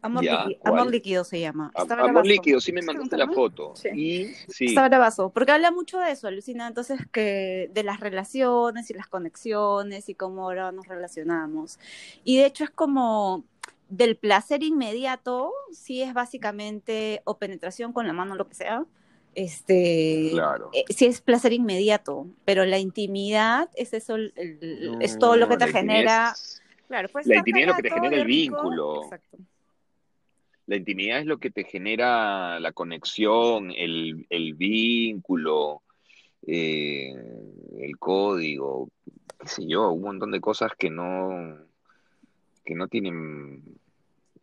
Amor, 0.01 0.23
Ya, 0.23 0.45
líquido. 0.45 0.61
Amor 0.65 0.91
líquido 0.91 1.25
se 1.25 1.41
llama. 1.41 1.73
Amor 1.75 2.25
líquido, 2.25 2.61
sí 2.61 2.71
me 2.73 2.83
¿Sí 2.83 2.87
te 2.87 2.93
mandaste 2.95 3.17
la 3.17 3.27
foto. 3.29 3.75
Sí. 3.75 3.89
Y 3.95 4.25
sí, 4.53 4.67
Está 4.67 4.87
bravazo, 4.89 5.31
porque 5.31 5.51
habla 5.51 5.73
mucho 5.73 5.99
de 5.99 6.13
eso, 6.13 6.29
Alucina. 6.29 6.69
Entonces, 6.69 7.01
que 7.11 7.69
de 7.75 7.83
las 7.83 7.99
relaciones 7.99 8.89
y 8.91 8.95
las 8.95 9.09
conexiones 9.09 10.09
y 10.09 10.15
cómo 10.15 10.45
ahora 10.45 10.71
nos 10.71 10.87
relacionamos. 10.87 11.81
Y 12.23 12.37
de 12.39 12.47
hecho, 12.47 12.63
es 12.63 12.71
como 12.71 13.43
del 13.89 14.17
placer 14.17 14.63
inmediato, 14.63 15.53
sí 15.73 16.03
es 16.03 16.15
básicamente 16.15 17.23
o 17.25 17.39
penetración 17.39 17.93
con 17.93 18.07
la 18.07 18.13
mano, 18.13 18.35
lo 18.35 18.49
que 18.49 18.55
sea. 18.55 18.85
Este, 19.35 20.31
claro. 20.33 20.71
eh, 20.73 20.85
sí 20.89 21.07
es 21.07 21.21
placer 21.21 21.53
inmediato, 21.53 22.27
pero 22.45 22.65
la 22.65 22.79
intimidad 22.79 23.71
es 23.77 23.93
eso, 23.93 24.17
el- 24.17 24.33
el- 24.37 24.87
No, 24.93 25.01
es 25.01 25.19
todo 25.19 25.37
lo 25.37 25.49
que 25.49 25.57
te 25.57 25.67
la 25.67 25.71
intimidad 25.71 25.95
genera. 25.95 26.31
es- 26.33 26.63
Claro, 26.89 27.09
la 27.25 27.37
intimidad 27.37 27.69
es 27.69 27.69
lo 27.69 27.77
que 27.77 27.83
te 27.83 27.91
genera 27.91 28.17
el 28.17 28.25
rico. 28.25 28.57
vínculo. 28.57 29.03
Exacto. 29.05 29.39
La 30.67 30.77
intimidad 30.77 31.21
es 31.21 31.27
lo 31.27 31.39
que 31.39 31.51
te 31.51 31.65
genera 31.65 32.59
la 32.61 32.73
conexión, 32.73 33.71
el, 33.77 34.27
el 34.31 34.55
vínculo, 34.55 35.83
eh, 36.47 37.15
el 37.79 37.99
código, 37.99 38.89
qué 39.39 39.49
sé 39.49 39.67
yo, 39.67 39.91
un 39.91 40.03
montón 40.03 40.31
de 40.31 40.41
cosas 40.41 40.73
que 40.79 40.91
no, 40.91 41.59
que 42.69 42.75
no 42.75 42.87
tienen, 42.87 43.63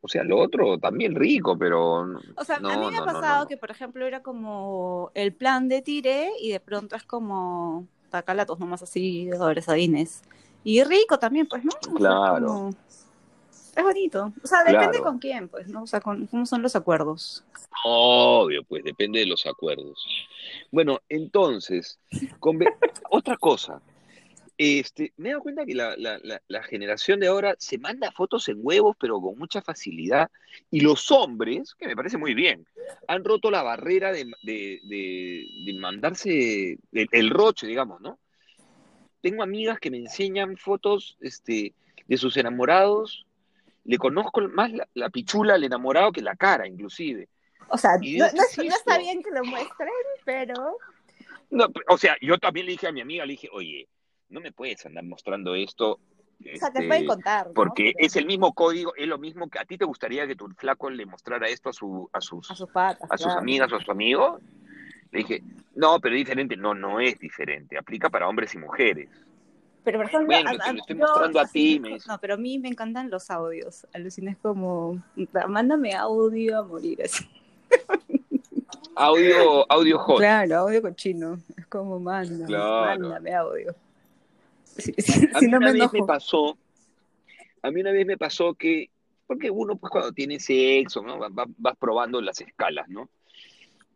o 0.01 0.07
sea, 0.07 0.23
lo 0.23 0.39
otro 0.39 0.79
también 0.79 1.13
rico, 1.13 1.55
pero 1.59 2.07
O 2.35 2.43
sea, 2.43 2.55
a 2.55 2.59
mí 2.59 2.88
me 2.89 2.97
ha 2.97 3.01
no, 3.01 3.05
pasado 3.05 3.43
no. 3.43 3.47
que, 3.47 3.55
por 3.55 3.69
ejemplo, 3.69 4.03
era 4.07 4.23
como 4.23 5.11
el 5.13 5.31
plan 5.31 5.69
de 5.69 5.83
tire 5.83 6.31
y 6.41 6.49
de 6.49 6.59
pronto 6.59 6.95
es 6.95 7.03
como 7.03 7.88
tacalatos 8.09 8.59
nomás 8.59 8.81
así, 8.81 9.29
abrazadines. 9.39 10.23
Y 10.63 10.83
rico 10.83 11.19
también, 11.19 11.45
pues, 11.45 11.63
¿no? 11.63 11.71
Claro. 11.95 12.47
como- 12.47 12.69
Es 13.75 13.83
bonito. 13.83 14.33
O 14.43 14.47
sea, 14.47 14.59
depende 14.63 14.88
Claro. 14.97 15.03
con 15.03 15.19
quién, 15.19 15.49
pues, 15.49 15.67
¿no? 15.67 15.83
O 15.83 15.88
sea, 15.88 15.99
con, 16.01 16.25
cómo 16.25 16.47
son 16.47 16.63
los 16.63 16.75
acuerdos. 16.75 17.43
Obvio, 17.83 18.63
pues 18.63 18.83
depende 18.83 19.19
de 19.19 19.27
los 19.27 19.45
acuerdos. 19.45 20.03
Bueno, 20.71 20.99
entonces, 21.09 21.99
otra 23.11 23.38
cosa. 23.38 23.81
Este, 24.57 25.11
me 25.17 25.29
he 25.29 25.31
dado 25.33 25.41
cuenta 25.43 25.65
que 25.65 25.75
la, 25.75 25.95
la- 25.97 26.17
la- 26.23 26.41
la 26.47 26.63
generación 26.63 27.19
de 27.19 27.27
ahora 27.27 27.55
se 27.59 27.77
manda 27.77 28.11
fotos 28.11 28.47
en 28.47 28.57
huevos, 28.61 28.95
pero 28.97 29.19
con 29.19 29.37
mucha 29.37 29.61
facilidad. 29.61 30.31
Y 30.71 30.79
los 30.79 31.11
hombres, 31.11 31.75
que 31.75 31.87
me 31.87 31.95
parece 31.95 32.17
muy 32.17 32.33
bien, 32.33 32.65
han 33.07 33.23
roto 33.25 33.51
la 33.51 33.63
barrera 33.63 34.11
de, 34.13 34.31
de- 34.43 34.79
de- 34.83 35.45
de 35.65 35.73
mandarse 35.79 36.77
el, 36.93 37.07
el 37.11 37.29
roche, 37.29 37.67
digamos, 37.67 37.99
¿no? 37.99 38.17
Tengo 39.21 39.43
amigas 39.43 39.79
que 39.79 39.91
me 39.91 39.97
enseñan 39.97 40.55
fotos 40.55 41.17
este, 41.19 41.73
de 42.07 42.17
sus 42.17 42.37
enamorados. 42.37 43.25
Le 43.83 43.97
conozco 43.97 44.39
más 44.41 44.71
la, 44.71 44.87
la 44.93 45.09
pichula 45.09 45.55
al 45.55 45.63
enamorado 45.63 46.11
que 46.11 46.21
la 46.21 46.35
cara, 46.35 46.67
inclusive. 46.67 47.27
O 47.67 47.77
sea, 47.77 47.97
no, 47.97 48.25
no 48.63 48.75
está 48.75 48.97
bien 48.99 49.21
que 49.23 49.31
lo 49.31 49.43
muestren, 49.43 49.89
pero... 50.23 50.77
No, 51.49 51.67
o 51.89 51.97
sea, 51.97 52.15
yo 52.21 52.37
también 52.37 52.67
le 52.67 52.73
dije 52.73 52.87
a 52.87 52.91
mi 52.91 53.01
amiga, 53.01 53.25
le 53.25 53.33
dije, 53.33 53.49
oye, 53.51 53.87
no 54.29 54.41
me 54.41 54.51
puedes 54.51 54.85
andar 54.85 55.03
mostrando 55.03 55.55
esto. 55.55 55.91
O 55.93 56.57
sea, 56.57 56.69
te 56.71 56.79
este, 56.79 56.88
pueden 56.88 57.07
contar, 57.07 57.47
¿no? 57.47 57.53
porque 57.53 57.93
Pero- 57.95 58.05
es 58.05 58.15
el 58.17 58.25
mismo 58.25 58.53
código, 58.53 58.93
es 58.95 59.07
lo 59.07 59.17
mismo 59.17 59.49
que 59.49 59.57
a 59.59 59.65
ti 59.65 59.77
te 59.77 59.85
gustaría 59.85 60.27
que 60.27 60.35
tu 60.35 60.47
flaco 60.49 60.89
le 60.89 61.05
mostrara 61.05 61.47
esto 61.47 61.69
a, 61.69 61.73
su, 61.73 62.09
a 62.11 62.19
sus, 62.21 62.51
A 62.51 62.55
sus 62.55 62.69
patas, 62.69 63.09
a 63.09 63.17
sus 63.17 63.27
claro. 63.27 63.39
amigas 63.41 63.71
o 63.71 63.75
a 63.77 63.79
sus 63.79 63.89
amigos. 63.89 64.41
Le 65.11 65.19
dije, 65.19 65.41
no, 65.75 65.99
pero 66.01 66.15
es 66.15 66.19
diferente. 66.19 66.57
No, 66.57 66.73
no 66.73 66.99
es 66.99 67.17
diferente. 67.19 67.77
Aplica 67.77 68.09
para 68.09 68.27
hombres 68.27 68.53
y 68.53 68.57
mujeres. 68.57 69.09
Pero 69.85 69.99
por 69.99 70.07
ejemplo, 70.07 70.27
Bueno, 70.27 70.49
a- 70.49 70.57
te 70.65 70.73
lo 70.73 70.79
estoy 70.79 70.97
yo 70.97 71.05
mostrando 71.05 71.39
a 71.39 71.45
ti, 71.47 71.79
me. 71.79 71.97
No, 72.05 72.17
pero 72.19 72.33
a 72.33 72.38
mí 72.38 72.59
me 72.59 72.67
encantan 72.67 73.09
los 73.09 73.29
audios. 73.31 73.88
Alucina 73.93 74.31
es 74.31 74.38
como, 74.38 75.01
mándame 75.47 75.93
audio 75.93 76.59
a 76.59 76.63
morir 76.63 77.01
así. 77.03 77.23
Audio, 78.95 79.69
audio 79.71 79.99
hot. 79.99 80.17
Claro, 80.17 80.55
audio 80.57 80.81
cochino. 80.81 81.39
Es 81.57 81.65
como, 81.67 81.99
mándame, 81.99 82.45
Claro. 82.45 82.99
mándame 83.09 83.33
audio. 83.35 83.75
Si, 84.77 84.93
si- 84.97 85.27
A 85.33 85.39
si 85.39 85.45
mí 85.45 85.51
no 85.51 85.57
una 85.57 85.67
me 85.67 85.73
vez 85.79 85.91
me 85.93 85.99
enojo. 85.99 86.05
pasó, 86.07 86.57
a 87.61 87.71
mí 87.71 87.81
una 87.81 87.91
vez 87.91 88.05
me 88.05 88.17
pasó 88.17 88.53
que, 88.53 88.89
porque 89.27 89.49
uno 89.49 89.75
pues 89.77 89.89
cuando 89.91 90.11
tiene 90.11 90.39
sexo, 90.39 91.01
¿no? 91.01 91.17
Va- 91.19 91.29
va- 91.29 91.45
vas 91.57 91.77
probando 91.77 92.21
las 92.21 92.39
escalas, 92.41 92.88
¿no? 92.89 93.09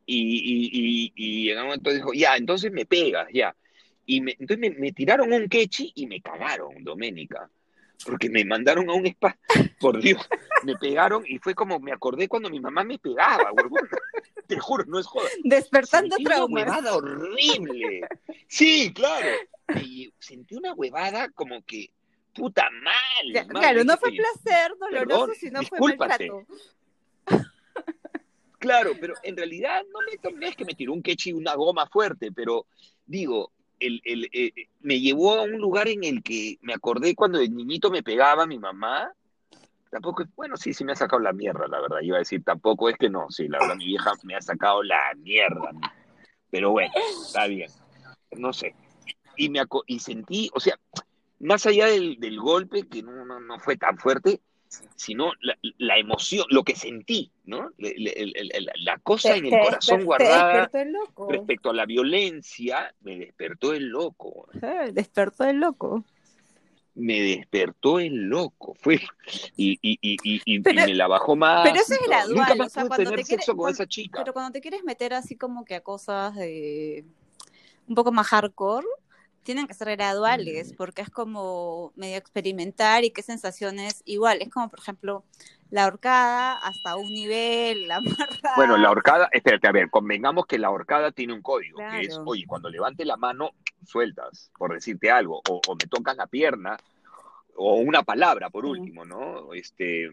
Y, 0.06 0.15
y, 0.39 1.12
y, 1.13 1.13
y 1.15 1.50
en 1.52 1.60
un 1.60 1.63
momento 1.65 1.92
dijo, 1.92 2.13
ya, 2.13 2.36
entonces 2.36 2.72
me 2.72 2.86
pegas, 2.86 3.28
ya. 3.32 3.56
Y 4.08 4.22
me, 4.22 4.32
entonces 4.39 4.58
me, 4.60 4.72
me 4.72 4.92
tiraron 4.92 5.32
un 5.32 5.48
quechi 5.48 5.92
y 5.96 6.08
me 6.08 6.20
cagaron, 6.22 6.84
Doménica. 6.84 7.50
Porque 8.06 8.30
me 8.30 8.46
mandaron 8.46 8.89
a 8.89 8.94
un 8.94 9.06
spa, 9.06 9.38
por 9.80 10.02
Dios, 10.02 10.28
me 10.63 10.76
pegaron 10.78 11.24
y 11.28 11.38
fue 11.38 11.54
como, 11.54 11.80
me 11.80 11.92
acordé 11.92 12.28
cuando 12.30 12.50
mi 12.50 12.60
mamá 12.60 12.84
me 12.84 12.98
pegaba, 12.98 13.52
huevón. 13.52 13.88
Te 14.48 14.58
juro, 14.58 14.84
no 14.88 14.98
es 14.98 15.06
joda. 15.06 15.28
Despertando 15.44 16.15
Sentí 16.15 16.26
una 16.26 16.36
traumas. 16.36 16.63
huevada 16.65 16.96
horrible. 16.96 18.02
Sí, 18.48 18.92
claro. 18.96 19.28
Y 19.90 20.12
sentí 20.20 20.56
una 20.56 20.74
huevada 20.74 21.30
como 21.30 21.62
que, 21.64 21.90
puta 22.34 22.70
mal. 22.72 23.34
Mal, 23.34 23.48
Claro, 23.48 23.84
no 23.84 23.98
fue 23.98 24.10
"Oye, 24.10 24.18
placer 24.18 24.72
doloroso, 24.80 25.08
perdón, 25.08 25.36
sino 25.40 25.64
fue 25.64 25.80
discúlpate". 25.80 26.28
maltrato. 26.32 26.48
Claro, 28.60 28.92
pero 29.00 29.14
en 29.24 29.38
realidad 29.38 29.84
no, 29.90 30.00
me, 30.02 30.38
no 30.38 30.46
es 30.48 30.54
que 30.56 30.66
me 30.66 30.74
tiró 30.76 30.92
un 30.92 31.02
quechi 31.02 31.30
y 31.30 31.34
una 31.34 31.56
goma 31.56 31.88
fuerte, 31.88 32.30
pero 32.34 32.66
digo, 33.06 33.54
el, 33.80 34.02
el, 34.04 34.30
eh, 34.34 34.52
me 34.82 35.00
llevó 35.00 35.36
a 35.36 35.44
un 35.44 35.60
lugar 35.62 35.88
en 35.88 36.04
el 36.04 36.22
que 36.22 36.58
me 36.62 36.74
acordé 36.74 37.16
cuando 37.16 37.40
de 37.40 37.48
niñito 37.48 37.90
me 37.90 38.04
pegaba 38.04 38.46
mi 38.46 38.60
mamá. 38.60 39.14
Tampoco, 39.90 40.24
es- 40.24 40.36
bueno, 40.36 40.58
sí, 40.58 40.74
sí 40.74 40.84
me 40.84 40.92
ha 40.92 40.96
sacado 40.96 41.22
la 41.22 41.32
mierda, 41.32 41.70
la 41.70 41.80
verdad. 41.80 42.02
Iba 42.02 42.18
a 42.18 42.20
decir, 42.20 42.44
tampoco 42.44 42.90
es 42.90 42.98
que 42.98 43.10
no, 43.10 43.28
sí, 43.32 43.48
la 43.48 43.60
verdad, 43.62 43.78
mi 43.78 43.86
vieja 43.86 44.12
me 44.24 44.36
ha 44.36 44.42
sacado 44.42 44.84
la 44.84 45.00
mierda. 45.16 45.72
Pero 46.52 46.72
bueno, 46.72 46.92
está 47.26 47.48
bien. 47.48 47.72
No 48.32 48.52
sé. 48.52 48.76
Y, 49.39 49.49
me 49.49 49.62
y 49.88 49.99
sentí, 49.99 50.49
o 50.54 50.60
sea, 50.60 50.78
más 51.39 51.65
allá 51.65 51.86
del, 51.88 52.19
del 52.19 52.39
golpe, 52.39 52.88
que 52.88 53.02
no, 53.02 53.25
no, 53.25 53.39
no 53.39 53.60
fue 53.60 53.78
tan 53.78 53.97
fuerte, 53.97 54.41
sino 54.95 55.32
la, 55.41 55.58
la 55.78 55.97
emoción, 55.97 56.45
lo 56.49 56.63
que 56.63 56.75
sentí, 56.75 57.32
¿no? 57.45 57.69
Le- 57.78 57.95
le- 57.97 58.34
la 58.84 58.97
cosa 58.99 59.36
en 59.36 59.45
el 59.45 59.52
corazón 59.63 60.04
guardada 60.04 60.47
despertó 60.67 60.78
el 60.80 60.91
loco. 60.91 61.32
respecto 61.32 61.69
a 61.69 61.73
la 61.73 61.86
violencia, 61.86 62.93
me 63.02 63.17
despertó 63.17 63.73
el 63.73 63.88
loco. 63.88 64.49
Eh, 64.62 64.91
despertó 64.93 65.45
el 65.45 65.58
loco. 65.58 66.04
Me 66.95 67.21
despertó 67.21 67.99
el 67.99 68.13
loco. 68.28 68.75
Fue, 68.80 68.99
y, 69.56 69.71
y, 69.82 69.97
y, 70.02 70.17
y, 70.23 70.41
y- 70.45 70.60
Pero- 70.60 70.82
y 70.82 70.86
me 70.88 70.93
la 70.95 71.08
bajó 71.08 71.36
más. 71.38 71.63
pero 71.65 71.80
eso 71.82 71.93
es 71.93 72.02
gradual, 72.06 72.36
Nunca 72.36 72.56
más 72.56 72.67
o 72.67 72.69
sea, 72.71 72.82
pude 72.84 72.89
cuando 72.89 73.10
tener 73.12 73.19
te 73.19 73.25
quieres- 73.30 73.45
sexo 73.45 73.52
con 73.54 73.58
cuando- 73.63 73.73
esa 73.75 73.88
chica. 73.88 74.19
Pero 74.19 74.34
cuando 74.34 74.52
te 74.52 74.60
quieres 74.62 74.84
meter 74.84 75.13
así 75.13 75.36
como 75.38 75.63
que 75.63 75.75
a 75.75 75.82
cosas 75.82 76.36
de 76.36 77.06
un 77.88 77.95
poco 77.95 78.12
más 78.12 78.28
hardcore, 78.28 78.86
tienen 79.43 79.67
que 79.67 79.73
ser 79.73 79.95
graduales, 79.95 80.71
Mm. 80.71 80.75
porque 80.75 81.02
es 81.02 81.10
como 81.10 81.91
medio 81.95 82.17
experimentar 82.17 83.04
y 83.04 83.12
qué 83.12 83.21
sensaciones 83.21 84.02
igual. 84.06 84.41
Es 84.41 84.49
como, 84.49 84.69
por 84.69 84.80
ejemplo, 84.80 85.23
la 85.69 85.86
horcada 85.88 86.58
hasta 86.58 86.95
un 86.95 87.08
nivel, 87.10 87.88
la 87.88 87.97
amarrada. 87.97 88.56
Bueno, 88.56 88.78
la 88.78 88.91
horcada, 88.91 89.30
espérate, 89.32 89.67
a 89.67 89.71
ver, 89.71 89.89
convengamos 89.89 90.45
que 90.45 90.58
la 90.60 90.71
horcada 90.71 91.12
tiene 91.12 91.34
un 91.34 91.41
código, 91.41 91.80
que 91.91 92.02
es, 92.02 92.19
oye, 92.25 92.45
cuando 92.47 92.69
levante 92.69 93.06
la 93.06 93.17
mano, 93.17 93.52
sueltas, 93.86 94.52
por 94.58 94.73
decirte 94.73 95.10
algo, 95.12 95.41
o, 95.49 95.62
o 95.67 95.75
me 95.75 95.86
tocas 95.88 96.17
la 96.17 96.28
pierna, 96.28 96.78
o 97.56 97.75
una 97.75 98.04
palabra, 98.04 98.49
por 98.49 98.63
Sí. 98.65 98.71
último, 98.71 99.06
¿no? 99.06 99.54
Este, 99.54 100.10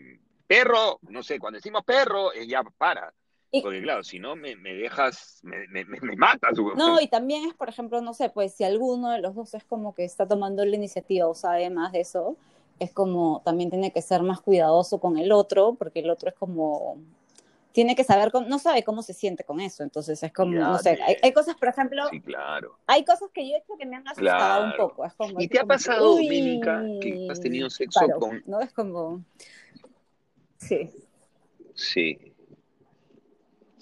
perro, 0.47 0.99
no 1.09 1.23
sé, 1.23 1.39
cuando 1.39 1.57
decimos 1.59 1.85
perro, 1.85 2.33
eh, 2.33 2.47
ya 2.47 2.63
para, 2.63 3.13
Y- 3.57 3.63
porque 3.63 3.83
claro, 3.83 4.03
si 4.03 4.19
no 4.19 4.37
me, 4.37 4.57
me 4.57 4.75
dejas, 4.75 5.41
me, 5.43 5.67
me, 5.69 5.85
me- 5.85 6.17
matas, 6.17 6.59
güey. 6.59 6.77
No, 6.77 7.01
y 7.01 7.09
también 7.09 7.47
es, 7.49 7.55
por 7.55 7.69
ejemplo, 7.69 8.01
no 8.01 8.15
sé, 8.15 8.31
pues 8.31 8.55
si 8.55 8.65
alguno 8.65 9.11
de 9.11 9.21
los 9.21 9.35
dos 9.35 9.55
es 9.55 9.65
como 9.65 9.95
que 9.95 10.05
está 10.05 10.27
tomando 10.27 10.65
la 10.65 10.77
iniciativa 10.77 11.27
o 11.27 11.35
sabe 11.35 11.69
más 11.71 11.93
de 11.93 12.01
eso, 12.01 12.37
es 12.79 12.93
como 12.93 13.41
también 13.45 13.71
tiene 13.71 13.91
que 13.93 14.03
ser 14.03 14.23
más 14.23 14.41
cuidadoso 14.41 14.99
con 14.99 15.19
el 15.19 15.33
otro, 15.33 15.75
porque 15.79 16.01
el 16.01 16.11
otro 16.11 16.29
es 16.29 16.35
como, 16.35 16.97
tiene 17.73 17.95
que 17.97 18.05
saber, 18.05 18.31
cómo- 18.31 18.47
no 18.49 18.59
sabe 18.59 18.83
cómo 18.85 19.03
se 19.03 19.13
siente 19.15 19.45
con 19.45 19.61
eso, 19.61 19.83
entonces 19.83 20.23
es 20.23 20.33
como, 20.33 20.53
no 20.59 20.79
sé, 20.79 20.99
hay, 21.03 21.17
hay 21.23 21.33
cosas, 21.33 21.57
por 21.57 21.69
ejemplo, 21.69 22.03
Sí, 22.11 22.21
claro. 22.21 22.79
hay 22.87 23.05
cosas 23.05 23.31
que 23.33 23.49
yo 23.49 23.55
he 23.57 23.59
hecho 23.59 23.75
que 23.79 23.87
me 23.87 23.97
han 23.97 24.07
asustado 24.09 24.65
un 24.65 24.77
poco, 24.77 25.05
es 25.05 25.15
como, 25.15 25.41
¿Y 25.41 25.49
te 25.49 25.59
ha 25.59 25.63
como 25.63 25.69
pasado, 25.69 26.15
uy, 26.17 26.29
Mímica, 26.29 26.83
que 27.01 27.27
has 27.31 27.41
tenido 27.41 27.71
sexo 27.71 28.07
con- 28.19 28.43
¿no? 28.47 28.61
Es 28.61 28.73
como, 28.73 29.23
sí. 30.59 30.91
Sí. 31.75 32.33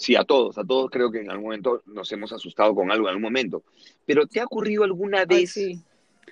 Sí, 0.05 0.17
a 0.17 0.23
todos, 0.25 0.59
a 0.59 0.64
todos 0.64 0.90
creo 0.90 1.11
que 1.11 1.21
en 1.21 1.31
algún 1.31 1.45
momento 1.47 1.81
nos 1.87 2.12
hemos 2.12 2.31
asustado 2.31 2.75
con 2.75 2.90
algo 2.93 3.07
en 3.07 3.12
algún 3.12 3.23
momento. 3.23 3.62
Pero 4.05 4.27
¿te 4.27 4.38
ha 4.38 4.45
ocurrido 4.45 4.85
alguna 4.85 5.21
Ay, 5.21 5.27
vez 5.27 5.53
sí. 5.53 5.81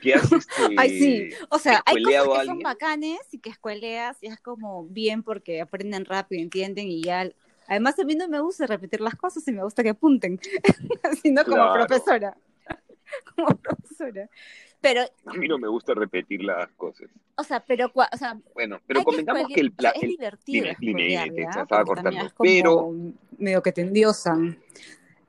que 0.02 0.12
has 0.12 0.30
este, 0.30 0.52
Ay, 0.76 0.90
sí. 0.90 1.30
O 1.48 1.58
sea, 1.58 1.82
hay 1.86 2.02
cosas 2.02 2.40
que 2.40 2.44
son 2.44 2.58
bacanes 2.58 3.20
y 3.32 3.38
que 3.38 3.48
escueleas 3.48 4.18
y 4.22 4.26
es 4.26 4.38
como 4.40 4.84
bien 4.84 5.22
porque 5.22 5.62
aprenden 5.62 6.04
rápido, 6.04 6.42
entienden 6.42 6.86
y 6.88 7.02
ya. 7.02 7.30
Además, 7.66 7.98
a 7.98 8.04
mí 8.04 8.14
no 8.14 8.28
me 8.28 8.40
gusta 8.40 8.66
repetir 8.66 9.00
las 9.00 9.14
cosas 9.14 9.48
y 9.48 9.52
me 9.52 9.64
gusta 9.64 9.82
que 9.82 9.88
apunten, 9.88 10.38
sino 11.22 11.42
como 11.42 11.56
Claro. 11.56 11.86
profesora. 11.86 12.36
Como 13.36 13.56
profesora. 13.56 14.28
Pero, 14.82 15.00
A 15.26 15.32
mí 15.34 15.48
no 15.48 15.56
me 15.58 15.68
gusta 15.68 15.94
repetir 15.94 16.42
las 16.44 16.68
cosas. 16.72 17.08
o 17.36 17.44
sea, 17.44 17.60
pero, 17.60 17.88
cua- 17.92 18.08
o 18.12 18.16
sea, 18.18 18.36
Bueno, 18.52 18.78
pero 18.86 19.00
escuele- 19.00 19.24
que 19.54 19.60
el, 19.60 19.68
o 19.68 19.70
sea, 19.70 19.76
pla- 19.76 19.90
es 19.90 20.02
el- 20.02 20.08
divertido 20.10 20.64
dime, 20.64 20.76
dime, 20.80 21.02
dime, 21.24 21.30
te 21.30 21.42
estaba 21.60 21.84
cortando. 21.84 22.26
es 22.26 22.34
Pero- 22.36 22.92
medio 23.38 23.62
que 23.62 23.72
te 23.72 23.80
endiosan. 23.82 24.58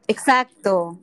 Exacto. 0.07 0.99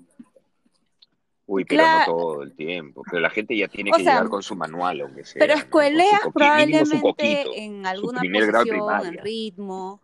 Uy, 1.46 1.64
pero 1.64 1.82
no 1.82 2.04
todo 2.06 2.42
el 2.42 2.54
tiempo. 2.54 3.02
Pero 3.10 3.20
la 3.20 3.30
gente 3.30 3.56
ya 3.56 3.66
tiene 3.66 3.90
O 3.92 3.96
que 3.96 4.04
sea, 4.04 4.14
llegar 4.14 4.28
con 4.28 4.42
su 4.42 4.54
manual, 4.54 5.00
aunque 5.00 5.24
sea. 5.24 5.40
Pero 5.40 5.54
¿no? 5.54 5.60
Escueleas 5.60 6.22
su 6.22 6.32
probablemente 6.32 7.64
en 7.64 7.86
alguna 7.86 8.20
posición, 8.20 9.06
en 9.06 9.18
ritmo. 9.18 10.00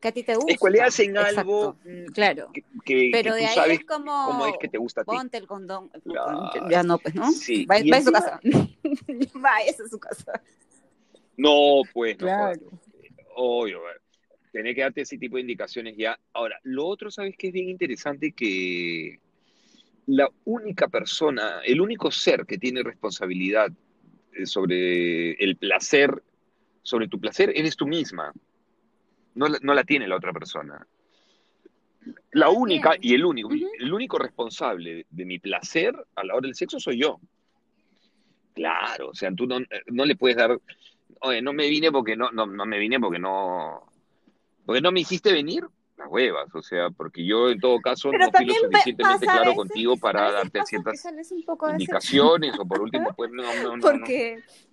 Que 0.00 0.08
a 0.08 0.12
ti 0.12 0.22
te 0.22 0.34
gusta. 0.34 0.52
Escueleas 0.52 0.98
en 1.00 1.16
algo 1.18 1.76
Claro. 2.14 2.50
que, 2.54 2.62
que- 2.84 3.10
Pero 3.12 3.34
que 3.34 3.40
de 3.40 3.42
tú 3.42 3.48
ahí 3.48 3.54
sabes 3.54 3.78
es 3.80 3.84
como. 3.84 4.24
cómo 4.26 4.46
es 4.46 4.54
que 4.58 4.68
te 4.68 4.78
gusta 4.78 5.02
a 5.02 5.04
ti. 5.04 5.10
Ponte 5.10 5.36
el 5.36 5.46
condón. 5.46 5.90
Ya 6.70 6.82
no, 6.82 6.98
pues, 6.98 7.14
¿no? 7.14 7.30
Sí, 7.32 7.66
Va, 7.66 7.76
va 7.90 7.96
a 7.98 8.02
su 8.02 8.12
casa. 8.12 8.40
va, 9.44 9.60
esa 9.66 9.84
es 9.84 9.90
su 9.90 9.98
casa. 9.98 10.40
No, 11.36 11.82
pues, 11.92 12.18
no 12.18 12.26
Claro. 12.26 12.58
jodas. 12.60 12.80
Obvio, 13.36 13.80
tener 14.52 14.74
que 14.74 14.80
darte 14.80 15.02
ese 15.02 15.18
tipo 15.18 15.36
de 15.36 15.42
indicaciones 15.42 15.94
ya. 15.96 16.18
Ahora, 16.32 16.58
lo 16.64 16.86
otro, 16.86 17.10
¿sabes 17.10 17.34
qué 17.36 17.48
es 17.48 17.52
bien 17.52 17.68
interesante? 17.68 18.32
Que 18.32 19.18
la 20.06 20.28
única 20.44 20.88
persona, 20.88 21.60
el 21.64 21.80
único 21.80 22.10
ser 22.10 22.44
que 22.46 22.58
tiene 22.58 22.82
responsabilidad 22.82 23.70
eh, 24.32 24.46
sobre 24.46 25.32
el 25.34 25.56
placer, 25.56 26.22
sobre 26.82 27.06
tu 27.06 27.20
placer, 27.20 27.52
eres 27.54 27.76
tú 27.76 27.86
misma. 27.86 28.32
No 29.34 29.46
la, 29.46 29.58
no 29.62 29.74
la 29.74 29.84
tiene 29.84 30.08
la 30.08 30.16
otra 30.16 30.32
persona. 30.32 30.86
La 32.32 32.48
única 32.48 32.94
y 33.00 33.14
el 33.14 33.24
único, 33.24 33.50
el 33.52 33.92
único 33.92 34.18
responsable 34.18 35.06
de 35.10 35.24
mi 35.24 35.38
placer 35.38 35.94
a 36.14 36.24
la 36.24 36.34
hora 36.34 36.46
del 36.46 36.54
sexo 36.54 36.80
soy 36.80 36.98
yo. 37.00 37.20
Claro, 38.54 39.10
o 39.10 39.14
sea, 39.14 39.30
tú 39.34 39.46
no, 39.46 39.58
no 39.86 40.04
le 40.04 40.16
puedes 40.16 40.36
dar, 40.36 40.58
oye, 41.20 41.42
no 41.42 41.52
me 41.52 41.68
vine 41.68 41.92
porque 41.92 42.16
no, 42.16 42.30
no, 42.30 42.46
no 42.46 42.66
me 42.66 42.78
vine 42.78 42.98
porque 42.98 43.18
no, 43.18 43.84
porque 44.64 44.80
no 44.80 44.92
me 44.92 45.00
hiciste 45.00 45.32
venir, 45.32 45.64
las 45.96 46.08
huevas, 46.08 46.52
o 46.54 46.62
sea, 46.62 46.90
porque 46.90 47.24
yo 47.24 47.50
en 47.50 47.60
todo 47.60 47.78
caso 47.80 48.10
Pero 48.10 48.26
no 48.26 48.32
fui 48.32 48.46
lo 48.46 48.54
suficientemente 48.54 49.26
claro 49.26 49.40
veces- 49.44 49.56
contigo 49.56 49.96
para 49.98 50.32
darte 50.32 50.64
ciertas 50.64 51.06
indicaciones 51.72 52.58
o 52.58 52.66
por 52.66 52.80
último, 52.80 53.12
pues 53.14 53.30
no, 53.30 53.42
no, 53.62 53.76
no, 53.76 53.92
no. 53.92 54.06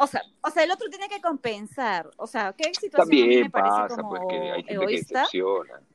Porque. 0.00 0.04
O 0.04 0.06
sea, 0.06 0.22
o 0.42 0.50
sea, 0.50 0.64
el 0.64 0.70
otro 0.70 0.88
tiene 0.88 1.08
que 1.08 1.20
compensar. 1.20 2.10
O 2.16 2.26
sea, 2.26 2.52
¿qué 2.56 2.64
situación 2.74 2.90
También 3.08 3.40
me 3.42 3.50
parece 3.50 3.70
pasa, 3.76 3.96
como 3.96 4.08
pues 4.10 4.22
que 4.28 4.34
hay 4.50 4.62
gente 4.64 4.72
egoísta? 4.74 5.26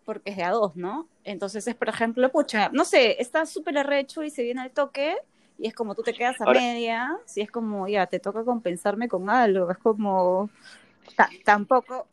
porque 0.05 0.29
es 0.29 0.37
de 0.37 0.43
a 0.43 0.51
dos, 0.51 0.75
¿no? 0.75 1.07
Entonces 1.23 1.67
es, 1.67 1.75
por 1.75 1.89
ejemplo, 1.89 2.31
pucha, 2.31 2.69
no 2.69 2.85
sé, 2.85 3.21
está 3.21 3.45
súper 3.45 3.77
arrecho 3.79 4.21
y 4.23 4.29
se 4.29 4.43
viene 4.43 4.61
al 4.61 4.71
toque 4.71 5.17
y 5.57 5.67
es 5.67 5.73
como 5.73 5.95
tú 5.95 6.03
te 6.03 6.13
quedas 6.13 6.39
a 6.41 6.45
Ahora- 6.45 6.59
media, 6.59 7.17
si 7.25 7.41
es 7.41 7.49
como, 7.49 7.87
ya, 7.87 8.05
te 8.07 8.19
toca 8.19 8.43
compensarme 8.43 9.07
con 9.07 9.29
algo, 9.29 9.71
es 9.71 9.77
como, 9.79 10.49
ta- 11.15 11.29
tampoco, 11.43 12.07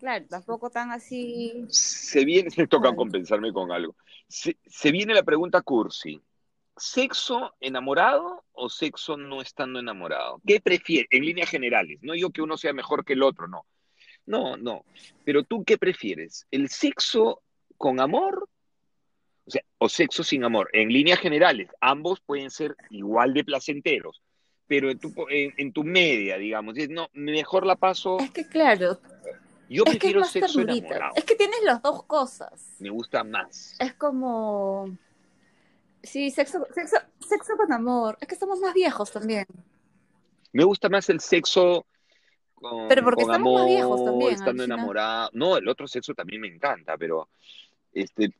claro, 0.00 0.24
tampoco 0.28 0.70
tan 0.70 0.90
así, 0.90 1.64
Se 1.68 2.24
viene, 2.24 2.48
me 2.56 2.66
toca 2.68 2.94
compensarme 2.96 3.52
con 3.52 3.70
algo. 3.70 3.94
Se, 4.26 4.56
se 4.66 4.90
viene 4.90 5.14
la 5.14 5.22
pregunta 5.22 5.60
cursi. 5.62 6.20
¿Sexo 6.78 7.54
enamorado 7.60 8.44
o 8.52 8.68
sexo 8.68 9.16
no 9.16 9.40
estando 9.42 9.78
enamorado? 9.80 10.40
¿Qué 10.46 10.60
prefieres? 10.60 11.08
En 11.10 11.24
líneas 11.24 11.50
generales, 11.50 11.98
no 12.02 12.14
yo 12.14 12.30
que 12.30 12.42
uno 12.42 12.56
sea 12.56 12.72
mejor 12.72 13.04
que 13.04 13.12
el 13.14 13.22
otro, 13.22 13.46
no. 13.48 13.66
No, 14.26 14.56
no. 14.56 14.84
Pero 15.24 15.42
tú 15.42 15.64
qué 15.64 15.78
prefieres? 15.78 16.46
¿El 16.50 16.68
sexo 16.68 17.42
con 17.76 17.98
amor? 18.00 18.48
O 19.46 19.50
sea, 19.50 19.62
o 19.78 19.88
sexo 19.88 20.22
sin 20.22 20.44
amor. 20.44 20.68
En 20.74 20.88
líneas 20.92 21.18
generales, 21.20 21.70
ambos 21.80 22.20
pueden 22.20 22.50
ser 22.50 22.76
igual 22.90 23.32
de 23.32 23.44
placenteros, 23.44 24.22
pero 24.66 24.90
en 24.90 24.98
tu, 24.98 25.14
en, 25.30 25.54
en 25.56 25.72
tu 25.72 25.82
media, 25.84 26.36
digamos. 26.36 26.74
dices, 26.74 26.90
No, 26.90 27.08
mejor 27.14 27.64
la 27.66 27.76
paso. 27.76 28.18
es 28.20 28.30
que 28.30 28.46
claro, 28.46 29.00
Yo 29.70 29.84
es 29.84 29.90
que 29.90 29.90
es 29.92 29.98
prefiero 29.98 30.20
más 30.20 30.30
sexo 30.30 30.58
ternurita, 30.58 30.86
enamorado. 30.88 31.12
es 31.16 31.24
que 31.24 31.34
tienes 31.34 31.62
las 31.62 31.80
dos 31.80 32.02
cosas, 32.04 32.76
Me 32.78 32.90
gusta 32.90 33.24
más. 33.24 33.74
es 33.80 33.94
como, 33.94 34.94
sí, 36.02 36.30
sexo, 36.30 36.66
sexo, 36.74 36.96
sexo 37.26 37.56
con 37.56 37.72
amor, 37.72 38.16
es 38.20 38.28
que 38.28 38.36
somos 38.36 38.60
más 38.60 38.74
viejos 38.74 39.10
también. 39.12 39.46
Me 40.52 40.64
gusta 40.64 40.88
más 40.88 41.08
el 41.10 41.20
sexo 41.20 41.86
con, 42.54 42.88
Pero 42.88 43.04
porque 43.04 43.22
con 43.24 43.32
estamos 43.32 43.52
más 43.54 43.62
amor, 43.62 43.68
viejos 43.68 44.04
también, 44.04 44.32
estando 44.32 44.62
alucina. 44.62 44.74
enamorado. 44.74 45.30
No, 45.32 45.56
el 45.56 45.68
otro 45.68 45.86
sexo 45.86 46.14
también 46.14 46.40
me 46.40 46.48
encanta, 46.48 46.96
pero 46.96 47.28
este 47.92 48.32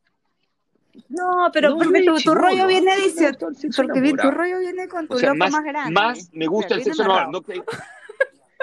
No, 1.09 1.49
pero 1.53 1.69
no, 1.69 1.77
porque 1.77 2.03
tu, 2.23 2.33
rollo 2.35 2.67
viene 2.67 2.95
dice, 2.97 3.31
porque 3.75 4.13
tu 4.21 4.31
rollo 4.31 4.59
viene 4.59 4.87
con 4.87 5.07
tu 5.07 5.13
O 5.15 5.17
sea, 5.19 5.29
loco 5.29 5.37
más, 5.39 5.51
más 5.51 5.63
grande. 5.63 5.91
más 5.93 6.29
me 6.33 6.47
gusta 6.47 6.75
el 6.75 6.83
sexo. 6.83 7.03
No 7.31 7.41
que- 7.41 7.63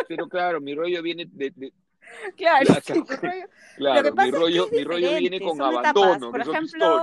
pero 0.09 0.29
claro, 0.29 0.61
mi 0.61 0.75
rollo 0.75 1.03
viene 1.03 1.27
de, 1.31 1.51
de- 1.57 1.73
Claro, 2.37 2.65
Claro, 2.67 2.81
sí, 2.85 2.93
tu 3.05 3.17
rollo. 3.17 3.47
claro, 3.77 4.03
que 4.03 4.13
pasa 4.13 4.23
mi 4.23 4.29
es 4.29 4.33
que 4.35 4.39
rollo, 4.41 4.67
es 4.67 4.73
mi 4.73 4.85
rollo 4.85 5.17
viene 5.19 5.41
con 5.41 5.57
son 5.57 5.71
etapas. 5.73 5.97
abandono, 5.97 6.31
Por 6.31 6.43
que 6.45 6.51
ejemplo. 6.51 7.03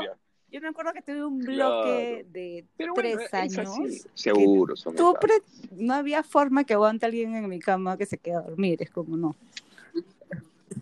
Yo 0.54 0.62
me 0.62 0.68
acuerdo 0.68 0.94
que 0.94 1.02
tuve 1.02 1.26
un 1.26 1.40
Claro. 1.40 1.82
bloque 1.82 2.26
de 2.32 2.66
Pero 2.78 2.94
bueno, 2.94 3.10
tres 3.18 3.26
es 3.26 3.34
años. 3.34 4.08
Seguro, 4.14 4.76
son 4.76 4.96
Tú 4.96 5.16
no 5.72 5.96
había 5.96 6.22
forma 6.22 6.64
que 6.64 6.76
aguante 6.76 7.08
alguien 7.08 7.36
en 7.36 7.50
mi 7.50 7.60
cama 7.60 7.98
que 7.98 8.06
se 8.06 8.20
quede 8.20 8.36
a 8.36 8.42
dormir, 8.42 8.80
es 8.84 8.92
como 8.92 9.18
no. 9.18 9.36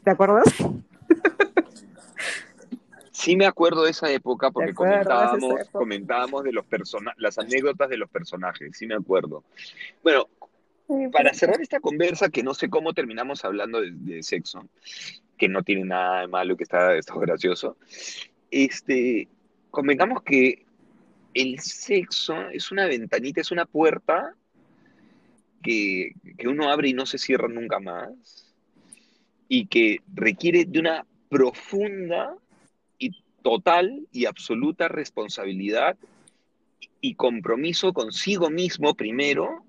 ¿Te 0.04 0.10
acuerdas? 0.12 0.44
Sí 3.12 3.38
me 3.38 3.46
acuerdo 3.46 3.84
de 3.84 3.92
esa 3.92 4.12
época 4.12 4.52
porque 4.52 4.74
comentábamos, 4.74 5.52
época? 5.62 5.72
comentábamos 5.72 6.44
de 6.44 6.52
los 6.52 6.66
persona 6.66 7.14
las 7.18 7.38
anécdotas 7.38 7.88
de 7.90 7.96
los 7.96 8.10
personajes, 8.10 8.76
sí 8.76 8.88
me 8.88 8.96
acuerdo. 8.96 9.46
Bueno, 10.04 10.28
para 11.14 11.34
cerrar 11.34 11.62
esta 11.62 11.80
conversa, 11.80 12.30
que 12.30 12.44
no 12.44 12.54
sé 12.54 12.70
cómo 12.70 12.94
terminamos 12.94 13.46
hablando 13.46 13.80
de, 13.80 13.92
de 13.92 14.24
sexo, 14.24 14.68
que 15.38 15.48
no 15.48 15.64
tiene 15.64 15.86
nada 15.86 16.22
de 16.22 16.28
malo, 16.28 16.58
que 16.58 16.64
está, 16.64 16.96
está 16.96 17.14
gracioso, 17.16 17.78
este, 18.50 19.28
convengamos 19.72 20.22
que 20.24 20.66
el 21.34 21.60
sexo 21.60 22.50
es 22.50 22.72
una 22.72 22.86
ventanita, 22.86 23.42
es 23.42 23.52
una 23.52 23.66
puerta 23.66 24.36
que, 25.64 26.12
que 26.38 26.48
uno 26.48 26.70
abre 26.70 26.90
y 26.90 26.94
no 26.94 27.06
se 27.06 27.18
cierra 27.18 27.48
nunca 27.48 27.80
más, 27.80 28.54
y 29.48 29.68
que 29.68 30.00
requiere 30.14 30.66
de 30.66 30.80
una 30.80 31.06
profunda 31.30 32.36
y 33.00 33.12
total 33.42 34.08
y 34.12 34.26
absoluta 34.26 34.88
responsabilidad 34.88 35.98
y 37.02 37.16
compromiso 37.16 37.94
consigo 37.94 38.50
mismo 38.50 38.94
primero 38.94 39.66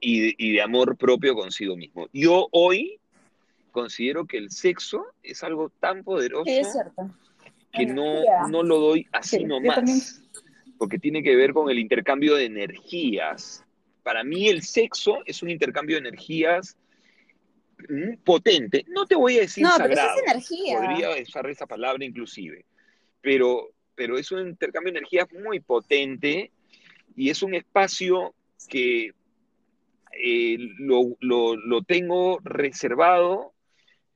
y 0.00 0.52
de, 0.52 0.62
amor 0.62 0.96
propio 0.96 1.34
consigo 1.34 1.76
mismo. 1.76 2.08
Yo 2.12 2.48
hoy 2.52 3.00
considero 3.72 4.26
que 4.26 4.38
el 4.38 4.50
sexo 4.50 5.06
es 5.22 5.42
algo 5.42 5.70
tan 5.80 6.02
poderoso 6.02 6.44
es 6.46 6.72
cierto. 6.72 7.10
Que 7.72 7.86
no, 7.86 8.22
no 8.48 8.62
lo 8.62 8.78
doy 8.80 9.06
así 9.12 9.38
Sí, 9.38 9.44
nomás, 9.44 10.22
porque 10.78 10.98
tiene 10.98 11.22
que 11.22 11.36
ver 11.36 11.52
con 11.52 11.70
el 11.70 11.78
intercambio 11.78 12.34
de 12.34 12.46
energías. 12.46 13.64
Para 14.02 14.24
mí 14.24 14.48
el 14.48 14.62
sexo 14.62 15.18
es 15.26 15.42
un 15.42 15.50
intercambio 15.50 15.96
de 15.96 16.08
energías 16.08 16.76
mm, 17.88 18.16
potente. 18.24 18.84
No 18.88 19.06
te 19.06 19.14
voy 19.14 19.38
a 19.38 19.42
decir 19.42 19.64
No, 19.64 19.72
pero 19.78 19.92
eso 19.92 20.02
es 20.06 20.22
energía. 20.32 20.74
podría 20.76 21.10
usar 21.22 21.48
esa 21.50 21.66
palabra 21.66 22.04
inclusive, 22.04 22.64
pero, 23.20 23.68
pero 23.94 24.18
es 24.18 24.30
un 24.32 24.48
intercambio 24.48 24.92
de 24.92 24.98
energías 24.98 25.28
muy 25.32 25.60
potente 25.60 26.50
y 27.16 27.30
es 27.30 27.42
un 27.42 27.54
espacio 27.54 28.34
que 28.68 29.12
eh, 30.12 30.56
lo, 30.78 31.16
lo- 31.20 31.56
lo 31.56 31.82
tengo 31.82 32.40
reservado 32.42 33.52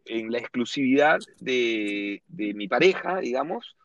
en 0.04 0.30
la 0.30 0.38
exclusividad 0.38 1.18
de, 1.40 2.22
de 2.28 2.54
mi 2.54 2.68
pareja, 2.68 3.20
digamos, 3.20 3.76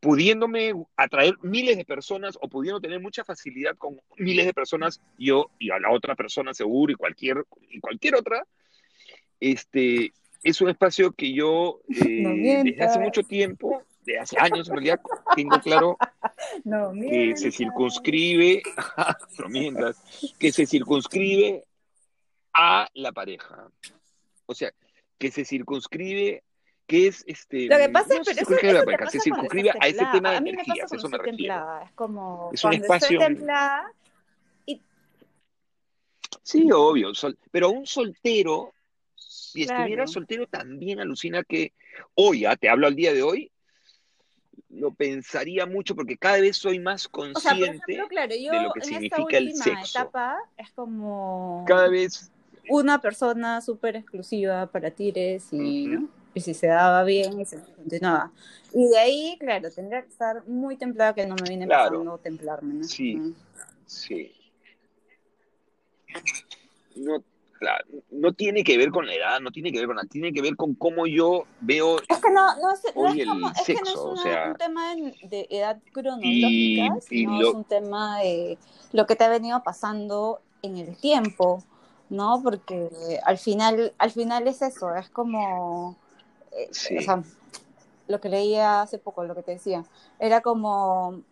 pudiéndome 0.00 0.74
atraer 0.96 1.34
miles 1.42 1.76
de 1.76 1.84
personas 1.84 2.36
o 2.40 2.48
pudiendo 2.48 2.80
tener 2.80 3.00
mucha 3.00 3.24
facilidad 3.24 3.76
con 3.76 4.00
miles 4.18 4.46
de 4.46 4.52
personas, 4.52 5.00
yo 5.16 5.50
y 5.60 5.70
a 5.70 5.78
la 5.78 5.92
otra 5.92 6.16
persona 6.16 6.52
seguro 6.52 6.92
y 6.92 6.96
cualquier, 6.96 7.44
y 7.70 7.78
cualquier 7.78 8.16
otra, 8.16 8.44
este, 9.38 10.12
es 10.42 10.60
un 10.60 10.70
espacio 10.70 11.12
que 11.12 11.32
yo 11.32 11.80
eh, 11.88 12.22
No 12.22 12.30
desde 12.30 12.82
hace 12.82 12.98
mucho 12.98 13.22
tiempo, 13.22 13.84
de 14.04 14.18
hace 14.18 14.36
años 14.40 14.68
en 14.68 14.74
realidad, 14.74 15.00
tengo 15.36 15.60
claro 15.60 15.96
No, 16.64 16.92
que 16.92 17.36
se 17.36 17.52
circunscribe, 17.52 18.62
no 19.38 19.48
mientas, 19.48 20.02
que 20.38 20.50
se 20.50 20.66
circunscribe 20.66 21.64
a 22.52 22.88
la 22.94 23.12
pareja. 23.12 23.70
O 24.46 24.54
sea, 24.54 24.72
que 25.22 25.30
se 25.30 25.44
circunscribe, 25.44 26.42
que 26.84 27.06
es 27.06 27.22
este. 27.28 27.66
Lo 27.68 27.76
que 27.78 27.88
pasa 27.90 28.14
no 28.16 28.22
es 28.22 28.26
se 28.26 28.34
que 28.34 28.72
la 28.72 28.80
eso 28.80 28.90
pasa 28.98 29.10
se 29.12 29.20
circunscribe 29.20 29.70
a 29.70 29.86
ese 29.86 30.04
tema 30.12 30.30
de 30.32 30.36
A 30.36 30.40
mí 30.40 30.50
me 30.50 30.62
energías, 30.62 30.80
pasa 30.90 30.96
eso 30.96 31.08
me 31.08 31.18
refiero. 31.18 31.36
templada. 31.36 31.84
Es 31.84 31.92
como 31.92 32.50
Es 32.52 32.64
un 32.64 32.72
espacio- 32.72 33.20
Sí, 36.42 36.68
obvio, 36.72 37.14
sol- 37.14 37.38
pero 37.52 37.70
un 37.70 37.86
soltero, 37.86 38.72
si 39.14 39.64
Claro. 39.64 39.82
estuviera 39.82 40.06
soltero, 40.08 40.46
también 40.48 40.98
alucina 40.98 41.44
que 41.44 41.72
hoy, 42.14 42.44
ah, 42.46 42.56
te 42.56 42.68
hablo 42.68 42.88
al 42.88 42.96
día 42.96 43.12
de 43.12 43.22
hoy, 43.22 43.52
lo 44.70 44.92
pensaría 44.92 45.66
mucho 45.66 45.94
porque 45.94 46.16
cada 46.16 46.40
vez 46.40 46.56
soy 46.56 46.80
más 46.80 47.06
o 47.06 47.10
sea, 47.10 47.12
por 47.12 47.60
consciente 47.60 47.92
ejemplo, 47.92 48.08
claro, 48.08 48.34
yo 48.34 48.52
de 48.52 48.60
lo 48.62 48.72
que 48.72 48.80
en 48.80 48.82
esta 48.82 49.16
significa 49.16 49.38
el 49.38 49.54
sexo. 49.54 49.98
etapa 50.00 50.38
es 50.56 50.72
como 50.72 51.64
Cada 51.68 51.88
vez, 51.88 52.31
una 52.68 53.00
persona 53.00 53.60
súper 53.60 53.96
exclusiva 53.96 54.66
para 54.66 54.90
tires 54.90 55.52
y. 55.52 55.86
¿no? 55.88 56.08
y 56.34 56.40
si 56.40 56.54
se 56.54 56.66
daba 56.68 57.04
bien 57.04 57.38
y 57.40 57.44
se 57.44 57.60
continuaba. 57.60 58.32
Y 58.72 58.86
de 58.88 58.98
ahí, 58.98 59.36
claro, 59.38 59.70
tendría 59.70 60.00
que 60.00 60.08
estar 60.08 60.48
muy 60.48 60.76
templada 60.78 61.14
que 61.14 61.26
no 61.26 61.34
me 61.34 61.46
viene 61.46 61.66
Claro. 61.66 61.90
pasando 61.90 62.16
templarme, 62.18 62.72
¿no? 62.72 62.84
Sí. 62.84 63.34
Sí. 63.84 64.32
No, 66.96 67.22
claro, 67.58 67.84
no 68.10 68.32
tiene 68.32 68.64
que 68.64 68.76
ver 68.78 68.90
con 68.90 69.06
la 69.06 69.14
edad, 69.14 69.40
no 69.40 69.50
tiene 69.50 69.72
que 69.72 69.78
ver 69.78 69.86
con 69.86 69.96
nada, 69.96 70.08
tiene 70.08 70.32
que 70.32 70.42
ver 70.42 70.56
con 70.56 70.74
cómo 70.74 71.06
yo 71.06 71.44
veo 71.60 71.98
Es 72.08 72.18
que 72.18 72.30
no, 72.30 72.56
no, 72.60 72.72
es, 72.72 72.82
no 72.96 73.08
es 73.08 73.16
el 73.18 73.28
como, 73.28 73.48
es 73.50 73.62
que 73.66 73.74
no 73.74 73.80
es 73.80 73.86
sexo, 73.88 74.04
o 74.04 74.12
una- 74.12 74.22
sea- 74.22 74.48
un 74.48 74.56
tema 74.56 74.92
en- 74.92 75.14
de 75.28 75.46
edad 75.50 75.78
cronológica, 75.92 76.48
Y- 76.48 76.80
y 76.80 77.00
sino 77.02 77.40
lo- 77.40 77.48
es 77.50 77.54
un 77.54 77.64
tema 77.64 78.20
de 78.20 78.58
lo 78.92 79.06
que 79.06 79.16
te 79.16 79.24
ha 79.24 79.28
venido 79.28 79.62
pasando 79.62 80.40
en 80.62 80.76
el 80.78 80.96
tiempo, 80.96 81.62
¿no? 82.12 82.40
Porque 82.42 83.18
al 83.24 83.38
final, 83.38 83.92
al 83.98 84.10
final 84.10 84.46
es 84.46 84.62
eso, 84.62 84.94
es 84.94 85.08
como, 85.08 85.96
eh, 86.52 86.68
Sí. 86.70 86.98
o 86.98 87.02
sea, 87.02 87.22
lo 88.06 88.20
que 88.20 88.28
leía 88.28 88.82
hace 88.82 88.98
poco, 88.98 89.24
lo 89.24 89.34
que 89.34 89.42
te 89.42 89.52
decía, 89.52 89.84
era 90.18 90.40
como, 90.42 91.22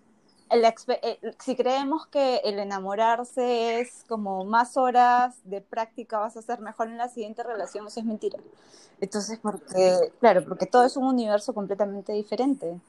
el 0.49 0.65
expe- 0.65 0.99
eh, 1.03 1.21
si 1.39 1.55
creemos 1.55 2.07
que 2.07 2.37
el 2.39 2.59
enamorarse 2.59 3.79
es 3.81 4.05
como 4.09 4.45
más 4.45 4.77
horas 4.77 5.37
de 5.45 5.61
práctica 5.61 6.19
vas 6.19 6.37
a 6.37 6.43
ser 6.43 6.61
mejor 6.61 6.89
en 6.89 6.97
la 6.99 7.09
siguiente 7.09 7.43
relación, 7.43 7.87
eso 7.87 8.01
es 8.01 8.07
mentira. 8.07 8.39
Entonces, 9.01 9.39
porque, 9.41 10.13
claro, 10.19 10.45
porque 10.45 10.67
todo 10.67 10.85
es 10.85 10.97
un 10.97 11.05
universo 11.05 11.53
completamente 11.55 12.13
diferente. 12.13 12.81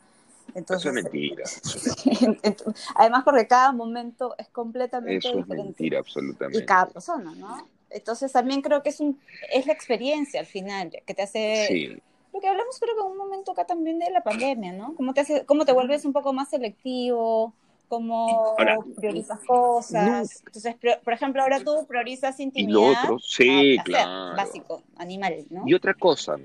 Entonces, 0.56 0.88
Eso 0.88 0.98
es 0.98 1.04
mentira. 1.04 1.44
Ent- 2.44 2.76
Además, 2.96 3.24
porque 3.24 3.48
cada 3.48 3.72
momento 3.72 4.34
es 4.38 4.48
completamente 4.50 5.18
Eso 5.28 5.30
es 5.30 5.36
diferente. 5.36 5.64
mentira, 5.66 5.98
Y 5.98 6.00
absolutamente. 6.00 6.66
cada 6.66 6.88
persona, 6.88 7.34
¿no? 7.36 7.68
Entonces 7.92 8.32
también 8.32 8.62
creo 8.62 8.84
que 8.84 8.90
es 8.90 9.00
un 9.00 9.20
es 9.54 9.66
la 9.66 9.74
experiencia 9.74 10.40
al 10.40 10.46
final 10.46 10.92
que 11.06 11.14
te 11.14 11.22
hace 11.22 11.68
Sí, 11.68 12.02
lo 12.34 12.40
que 12.40 12.48
hablamos 12.48 12.80
creo 12.80 12.96
que 12.96 13.02
en 13.02 13.12
un 13.12 13.18
momento 13.18 13.52
acá 13.52 13.66
también 13.66 14.00
de 14.00 14.10
la 14.10 14.24
pandemia, 14.24 14.72
¿no? 14.72 14.96
Cómo 14.96 15.14
te 15.14 15.22
hace, 15.22 15.46
cómo 15.46 15.66
te 15.66 15.74
vuelves 15.74 16.06
un 16.06 16.14
poco 16.14 16.32
más 16.32 16.50
selectivo, 16.50 17.54
cómo 17.90 18.56
Ahora, 18.58 18.78
priorizas 18.96 19.40
cosas. 19.46 20.42
Entonces, 20.46 20.76
por 21.04 21.14
ejemplo, 21.14 21.42
ahora 21.42 21.62
tú 21.62 21.86
priorizas 21.88 22.40
y 22.40 22.44
intimidad. 22.44 22.74
lo 22.74 22.84
otro, 22.84 23.20
sí, 23.20 23.78
a 23.78 23.84
placer, 23.84 23.84
claro. 23.84 24.36
Básico, 24.38 24.84
animal, 24.96 25.46
¿no? 25.50 25.64
Y 25.68 25.74
otra 25.74 25.94
cosa, 25.94 26.38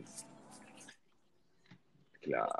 claro. 2.20 2.52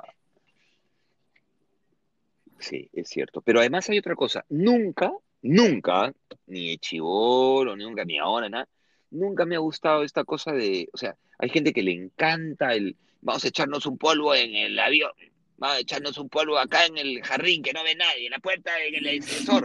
Sí, 2.59 2.89
es 2.93 3.09
cierto. 3.09 3.41
Pero 3.41 3.59
además 3.59 3.89
hay 3.89 3.99
otra 3.99 4.15
cosa. 4.15 4.45
Nunca, 4.49 5.11
nunca, 5.41 6.13
ni 6.47 6.69
de 6.69 6.77
chivolo, 6.77 7.75
nunca, 7.75 8.05
ni 8.05 8.17
ahora, 8.17 8.49
nada, 8.49 8.67
nunca 9.11 9.45
me 9.45 9.55
ha 9.55 9.59
gustado 9.59 10.03
esta 10.03 10.23
cosa 10.23 10.51
de, 10.51 10.89
o 10.93 10.97
sea, 10.97 11.15
hay 11.39 11.49
gente 11.49 11.73
que 11.73 11.83
le 11.83 11.91
encanta 11.93 12.73
el, 12.73 12.95
vamos 13.21 13.43
a 13.45 13.47
echarnos 13.47 13.85
un 13.85 13.97
polvo 13.97 14.33
en 14.35 14.55
el 14.55 14.77
avión, 14.79 15.11
vamos 15.57 15.77
a 15.77 15.79
echarnos 15.79 16.17
un 16.17 16.29
polvo 16.29 16.57
acá 16.57 16.85
en 16.85 16.97
el 16.97 17.21
jardín 17.23 17.61
que 17.63 17.73
no 17.73 17.83
ve 17.83 17.95
nadie, 17.95 18.25
en 18.25 18.31
la 18.31 18.39
puerta, 18.39 18.71
en 18.83 18.95
el 18.95 19.19
ascensor. 19.19 19.63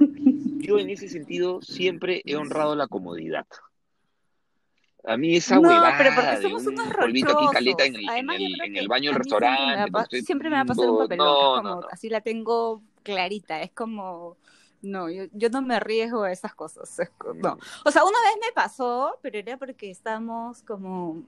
Yo 0.59 0.79
en 0.79 0.91
ese 0.91 1.09
sentido 1.09 1.61
siempre 1.61 2.23
he 2.25 2.37
honrado 2.37 2.77
la 2.77 2.87
comodidad. 2.87 3.47
A 5.05 5.17
mí 5.17 5.35
esa 5.35 5.57
No, 5.57 5.63
huevada 5.63 5.95
pero 5.99 6.11
porque 6.15 6.43
somos 6.43 6.65
un 6.67 6.75
unos 6.75 6.95
polvito 6.95 7.27
aquí 7.33 7.35
rochosos. 7.35 7.53
caleta 7.53 7.85
en 7.85 7.97
el, 7.97 8.09
Además, 8.09 8.37
el, 8.37 8.61
en 8.61 8.77
el 8.77 8.87
baño 8.89 9.13
del 9.13 9.23
siempre 9.25 9.49
me 9.51 9.57
va 9.57 9.87
restaurante. 9.87 9.91
pues, 9.91 10.25
Siempre 10.25 10.51
me 10.51 10.57
va 10.57 10.63
a 10.63 10.65
pasar 10.65 10.91
un 10.91 10.99
papelón, 10.99 11.27
no, 11.27 11.63
no, 11.63 11.63
como, 11.81 11.89
así 11.91 12.09
la 12.09 12.21
tengo 12.21 12.83
clarita, 13.03 13.63
es 13.63 13.73
como, 13.73 14.37
no, 14.83 15.09
yo, 15.09 15.25
yo 15.33 15.49
no 15.49 15.63
me 15.63 15.77
arriesgo 15.77 16.23
a 16.25 16.33
esas 16.33 16.55
cosas, 16.55 16.97
no. 17.37 17.57
O 17.85 17.91
sea, 17.91 18.05
una 18.05 18.19
vez 18.21 18.37
me 18.45 18.53
pasó, 18.53 19.19
pero 19.23 19.39
era 19.39 19.57
porque 19.57 19.91
estábamos 19.91 20.63
como 20.63 21.23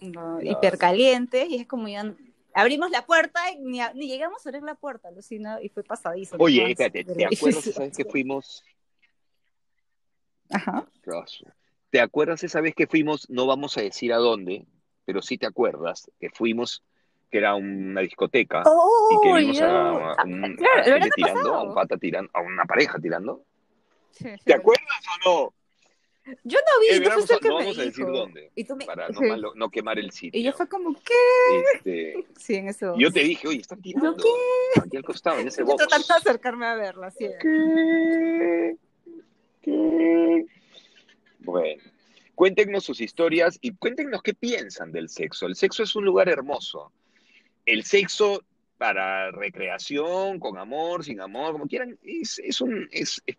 no, 0.00 0.40
hipercalientes 0.42 1.48
y 1.50 1.56
es 1.56 1.66
como 1.66 1.88
ya 1.88 2.14
abrimos 2.54 2.90
la 2.90 3.04
puerta 3.04 3.50
y 3.52 3.58
ni, 3.58 3.80
a- 3.80 3.92
ni 3.94 4.06
llegamos 4.08 4.44
a 4.44 4.48
abrir 4.48 4.62
la 4.62 4.74
puerta, 4.74 5.10
Lucina, 5.10 5.60
y 5.62 5.68
fue 5.68 5.82
pasadizo. 5.84 6.36
Oye, 6.38 6.58
nomás, 6.62 6.70
espérate, 6.72 7.04
¿te 7.04 7.14
pero- 7.14 7.28
acuerdas 7.36 7.66
esa 7.66 7.82
vez 7.82 7.96
que 7.96 8.04
fuimos? 8.04 8.64
Ajá. 10.50 10.86
¿Te 11.90 12.00
acuerdas 12.00 12.42
esa 12.44 12.60
vez 12.60 12.74
que 12.74 12.86
fuimos? 12.86 13.28
No 13.30 13.46
vamos 13.46 13.76
a 13.76 13.82
decir 13.82 14.12
a 14.12 14.16
dónde, 14.18 14.66
pero 15.04 15.22
sí 15.22 15.38
te 15.38 15.46
acuerdas 15.46 16.10
que 16.20 16.30
fuimos, 16.30 16.82
que 17.30 17.38
era 17.38 17.54
una 17.54 18.00
discoteca 18.00 18.60
y 18.60 18.62
que 19.22 19.30
Oh, 19.30 19.34
vimos 19.36 19.58
yo- 19.58 19.66
a, 19.66 20.12
ah, 20.14 20.24
un, 20.24 20.56
claro, 20.56 20.80
a 20.80 21.00
gente 21.00 21.22
a 21.30 21.60
un 21.62 21.74
pata 21.74 21.96
tirando, 21.98 22.30
a 22.34 22.40
una 22.40 22.64
pareja 22.64 22.98
tirando. 22.98 23.44
Sí, 24.12 24.24
sí, 24.24 24.44
¿Te 24.44 24.54
acuerdas 24.54 24.86
o 25.26 25.28
no? 25.30 25.54
Yo 26.44 26.58
no 26.58 26.80
vi, 26.82 26.88
Eh, 26.96 27.00
tú 27.00 27.10
fuiste 27.10 27.34
el 27.34 27.40
que 27.40 27.48
no 27.48 27.54
me 27.58 27.64
vamos 27.64 27.78
a 27.78 27.82
decir 27.82 28.04
dijo. 28.04 28.18
dónde, 28.18 28.50
Y 28.54 28.64
tú 28.64 28.76
me- 28.76 28.84
para 28.84 29.08
no, 29.10 29.20
malo- 29.20 29.52
no 29.54 29.70
quemar 29.70 29.98
el 29.98 30.10
sitio. 30.10 30.38
Y 30.38 30.44
yo 30.44 30.52
fue 30.52 30.68
como, 30.68 30.94
¿qué? 30.94 31.62
Este, 31.74 32.26
Sí, 32.38 32.54
en 32.56 32.68
eso. 32.68 32.94
yo 32.98 33.10
te 33.10 33.20
dije, 33.20 33.48
oye, 33.48 33.60
están 33.60 33.80
tirando. 33.80 34.16
Aquí 34.82 34.96
al 34.96 35.04
costado, 35.04 35.38
en 35.38 35.48
ese 35.48 35.60
Yo 35.62 35.66
box. 35.66 35.78
tratando 35.86 36.06
de 36.06 36.14
acercarme 36.14 36.66
a 36.66 36.74
verla, 36.74 37.10
sí. 37.10 37.26
¿Qué? 37.40 38.76
¿Qué? 39.62 40.46
Bueno, 41.40 41.82
cuéntenos 42.34 42.84
sus 42.84 43.00
historias 43.00 43.58
y 43.62 43.74
cuéntenos 43.76 44.22
qué 44.22 44.34
piensan 44.34 44.92
del 44.92 45.08
sexo. 45.08 45.46
El 45.46 45.54
sexo 45.56 45.82
es 45.82 45.94
un 45.96 46.04
lugar 46.04 46.28
hermoso. 46.28 46.92
El 47.68 47.84
sexo 47.84 48.42
para 48.78 49.30
recreación, 49.30 50.38
con 50.38 50.56
amor, 50.56 51.04
sin 51.04 51.20
amor, 51.20 51.52
como 51.52 51.66
quieran, 51.66 51.98
es, 52.02 52.38
es 52.38 52.60
un, 52.62 52.88
es, 52.90 53.20
es, 53.26 53.36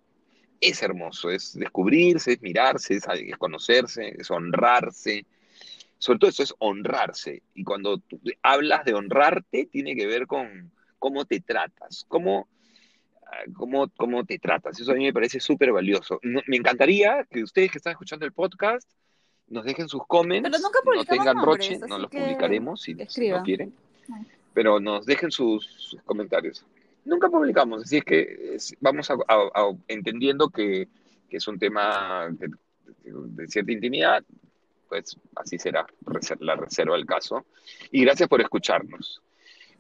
es 0.61 0.83
hermoso. 0.83 1.31
Es 1.31 1.57
descubrirse, 1.57 2.33
es 2.33 2.41
mirarse, 2.41 2.95
es, 2.95 3.05
conocerse, 3.37 4.15
es 4.19 4.29
honrarse. 4.29 5.25
Sobre 5.97 6.19
todo 6.19 6.29
eso 6.29 6.43
es 6.43 6.53
honrarse. 6.59 7.41
Y 7.55 7.63
cuando 7.63 7.97
tú 7.97 8.19
hablas 8.43 8.85
de 8.85 8.93
honrarte, 8.93 9.65
tiene 9.65 9.95
que 9.95 10.05
ver 10.05 10.27
con 10.27 10.71
cómo 10.99 11.25
te 11.25 11.39
tratas, 11.39 12.05
cómo 12.07 12.47
cómo, 13.53 13.89
cómo 13.95 14.25
te 14.25 14.37
tratas. 14.39 14.79
Eso 14.79 14.91
a 14.91 14.95
mí 14.95 15.05
me 15.05 15.13
parece 15.13 15.39
súper 15.39 15.71
valioso. 15.71 16.19
No- 16.23 16.41
me 16.47 16.57
encantaría 16.57 17.25
que 17.29 17.43
ustedes 17.43 17.71
que 17.71 17.77
están 17.77 17.91
escuchando 17.91 18.25
el 18.25 18.33
podcast 18.33 18.89
nos 19.47 19.65
dejen 19.65 19.87
sus 19.87 20.05
comments. 20.05 20.47
Pero 20.49 20.61
nunca 20.61 20.79
no 20.85 21.03
tengan 21.05 21.37
nombres, 21.37 21.69
roche, 21.69 21.79
no 21.87 21.97
los 21.97 22.09
que 22.09 22.19
publicaremos 22.19 22.81
si, 22.81 22.95
si 23.07 23.29
no 23.29 23.43
quieren. 23.43 23.73
Pero 24.53 24.79
nos 24.79 25.05
dejen 25.05 25.31
sus, 25.31 25.65
sus 25.65 26.01
comentarios. 26.03 26.65
Nunca 27.05 27.29
publicamos, 27.29 27.83
así 27.83 27.97
es 27.97 28.03
que 28.03 28.51
es- 28.55 28.75
vamos 28.79 29.09
a, 29.09 29.13
a- 29.27 29.49
a- 29.53 29.77
entendiendo 29.87 30.49
que, 30.49 30.87
que 31.29 31.37
es 31.37 31.47
un 31.47 31.57
tema 31.57 32.27
de, 32.31 32.49
de 33.03 33.47
cierta 33.47 33.71
intimidad, 33.71 34.23
pues 34.89 35.15
así 35.35 35.57
será 35.57 35.85
la 36.39 36.55
reserva 36.55 36.95
del 36.95 37.05
caso. 37.05 37.45
Y 37.91 38.03
gracias 38.03 38.27
por 38.27 38.41
escucharnos. 38.41 39.21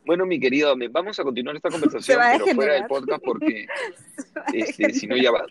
Bueno, 0.05 0.25
mi 0.25 0.39
querido, 0.39 0.73
vamos 0.91 1.19
a 1.19 1.23
continuar 1.23 1.55
esta 1.57 1.69
conversación, 1.71 2.19
pero 2.33 2.45
fuera 2.55 2.73
del 2.75 2.85
podcast 2.85 3.21
porque 3.23 3.67
este, 4.53 4.93
si 4.93 5.05
no 5.07 5.17
ya 5.17 5.31
va, 5.31 5.45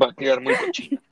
va 0.00 0.10
a 0.10 0.14
quedar 0.14 0.40
muy 0.40 0.54
cochina. 0.56 1.00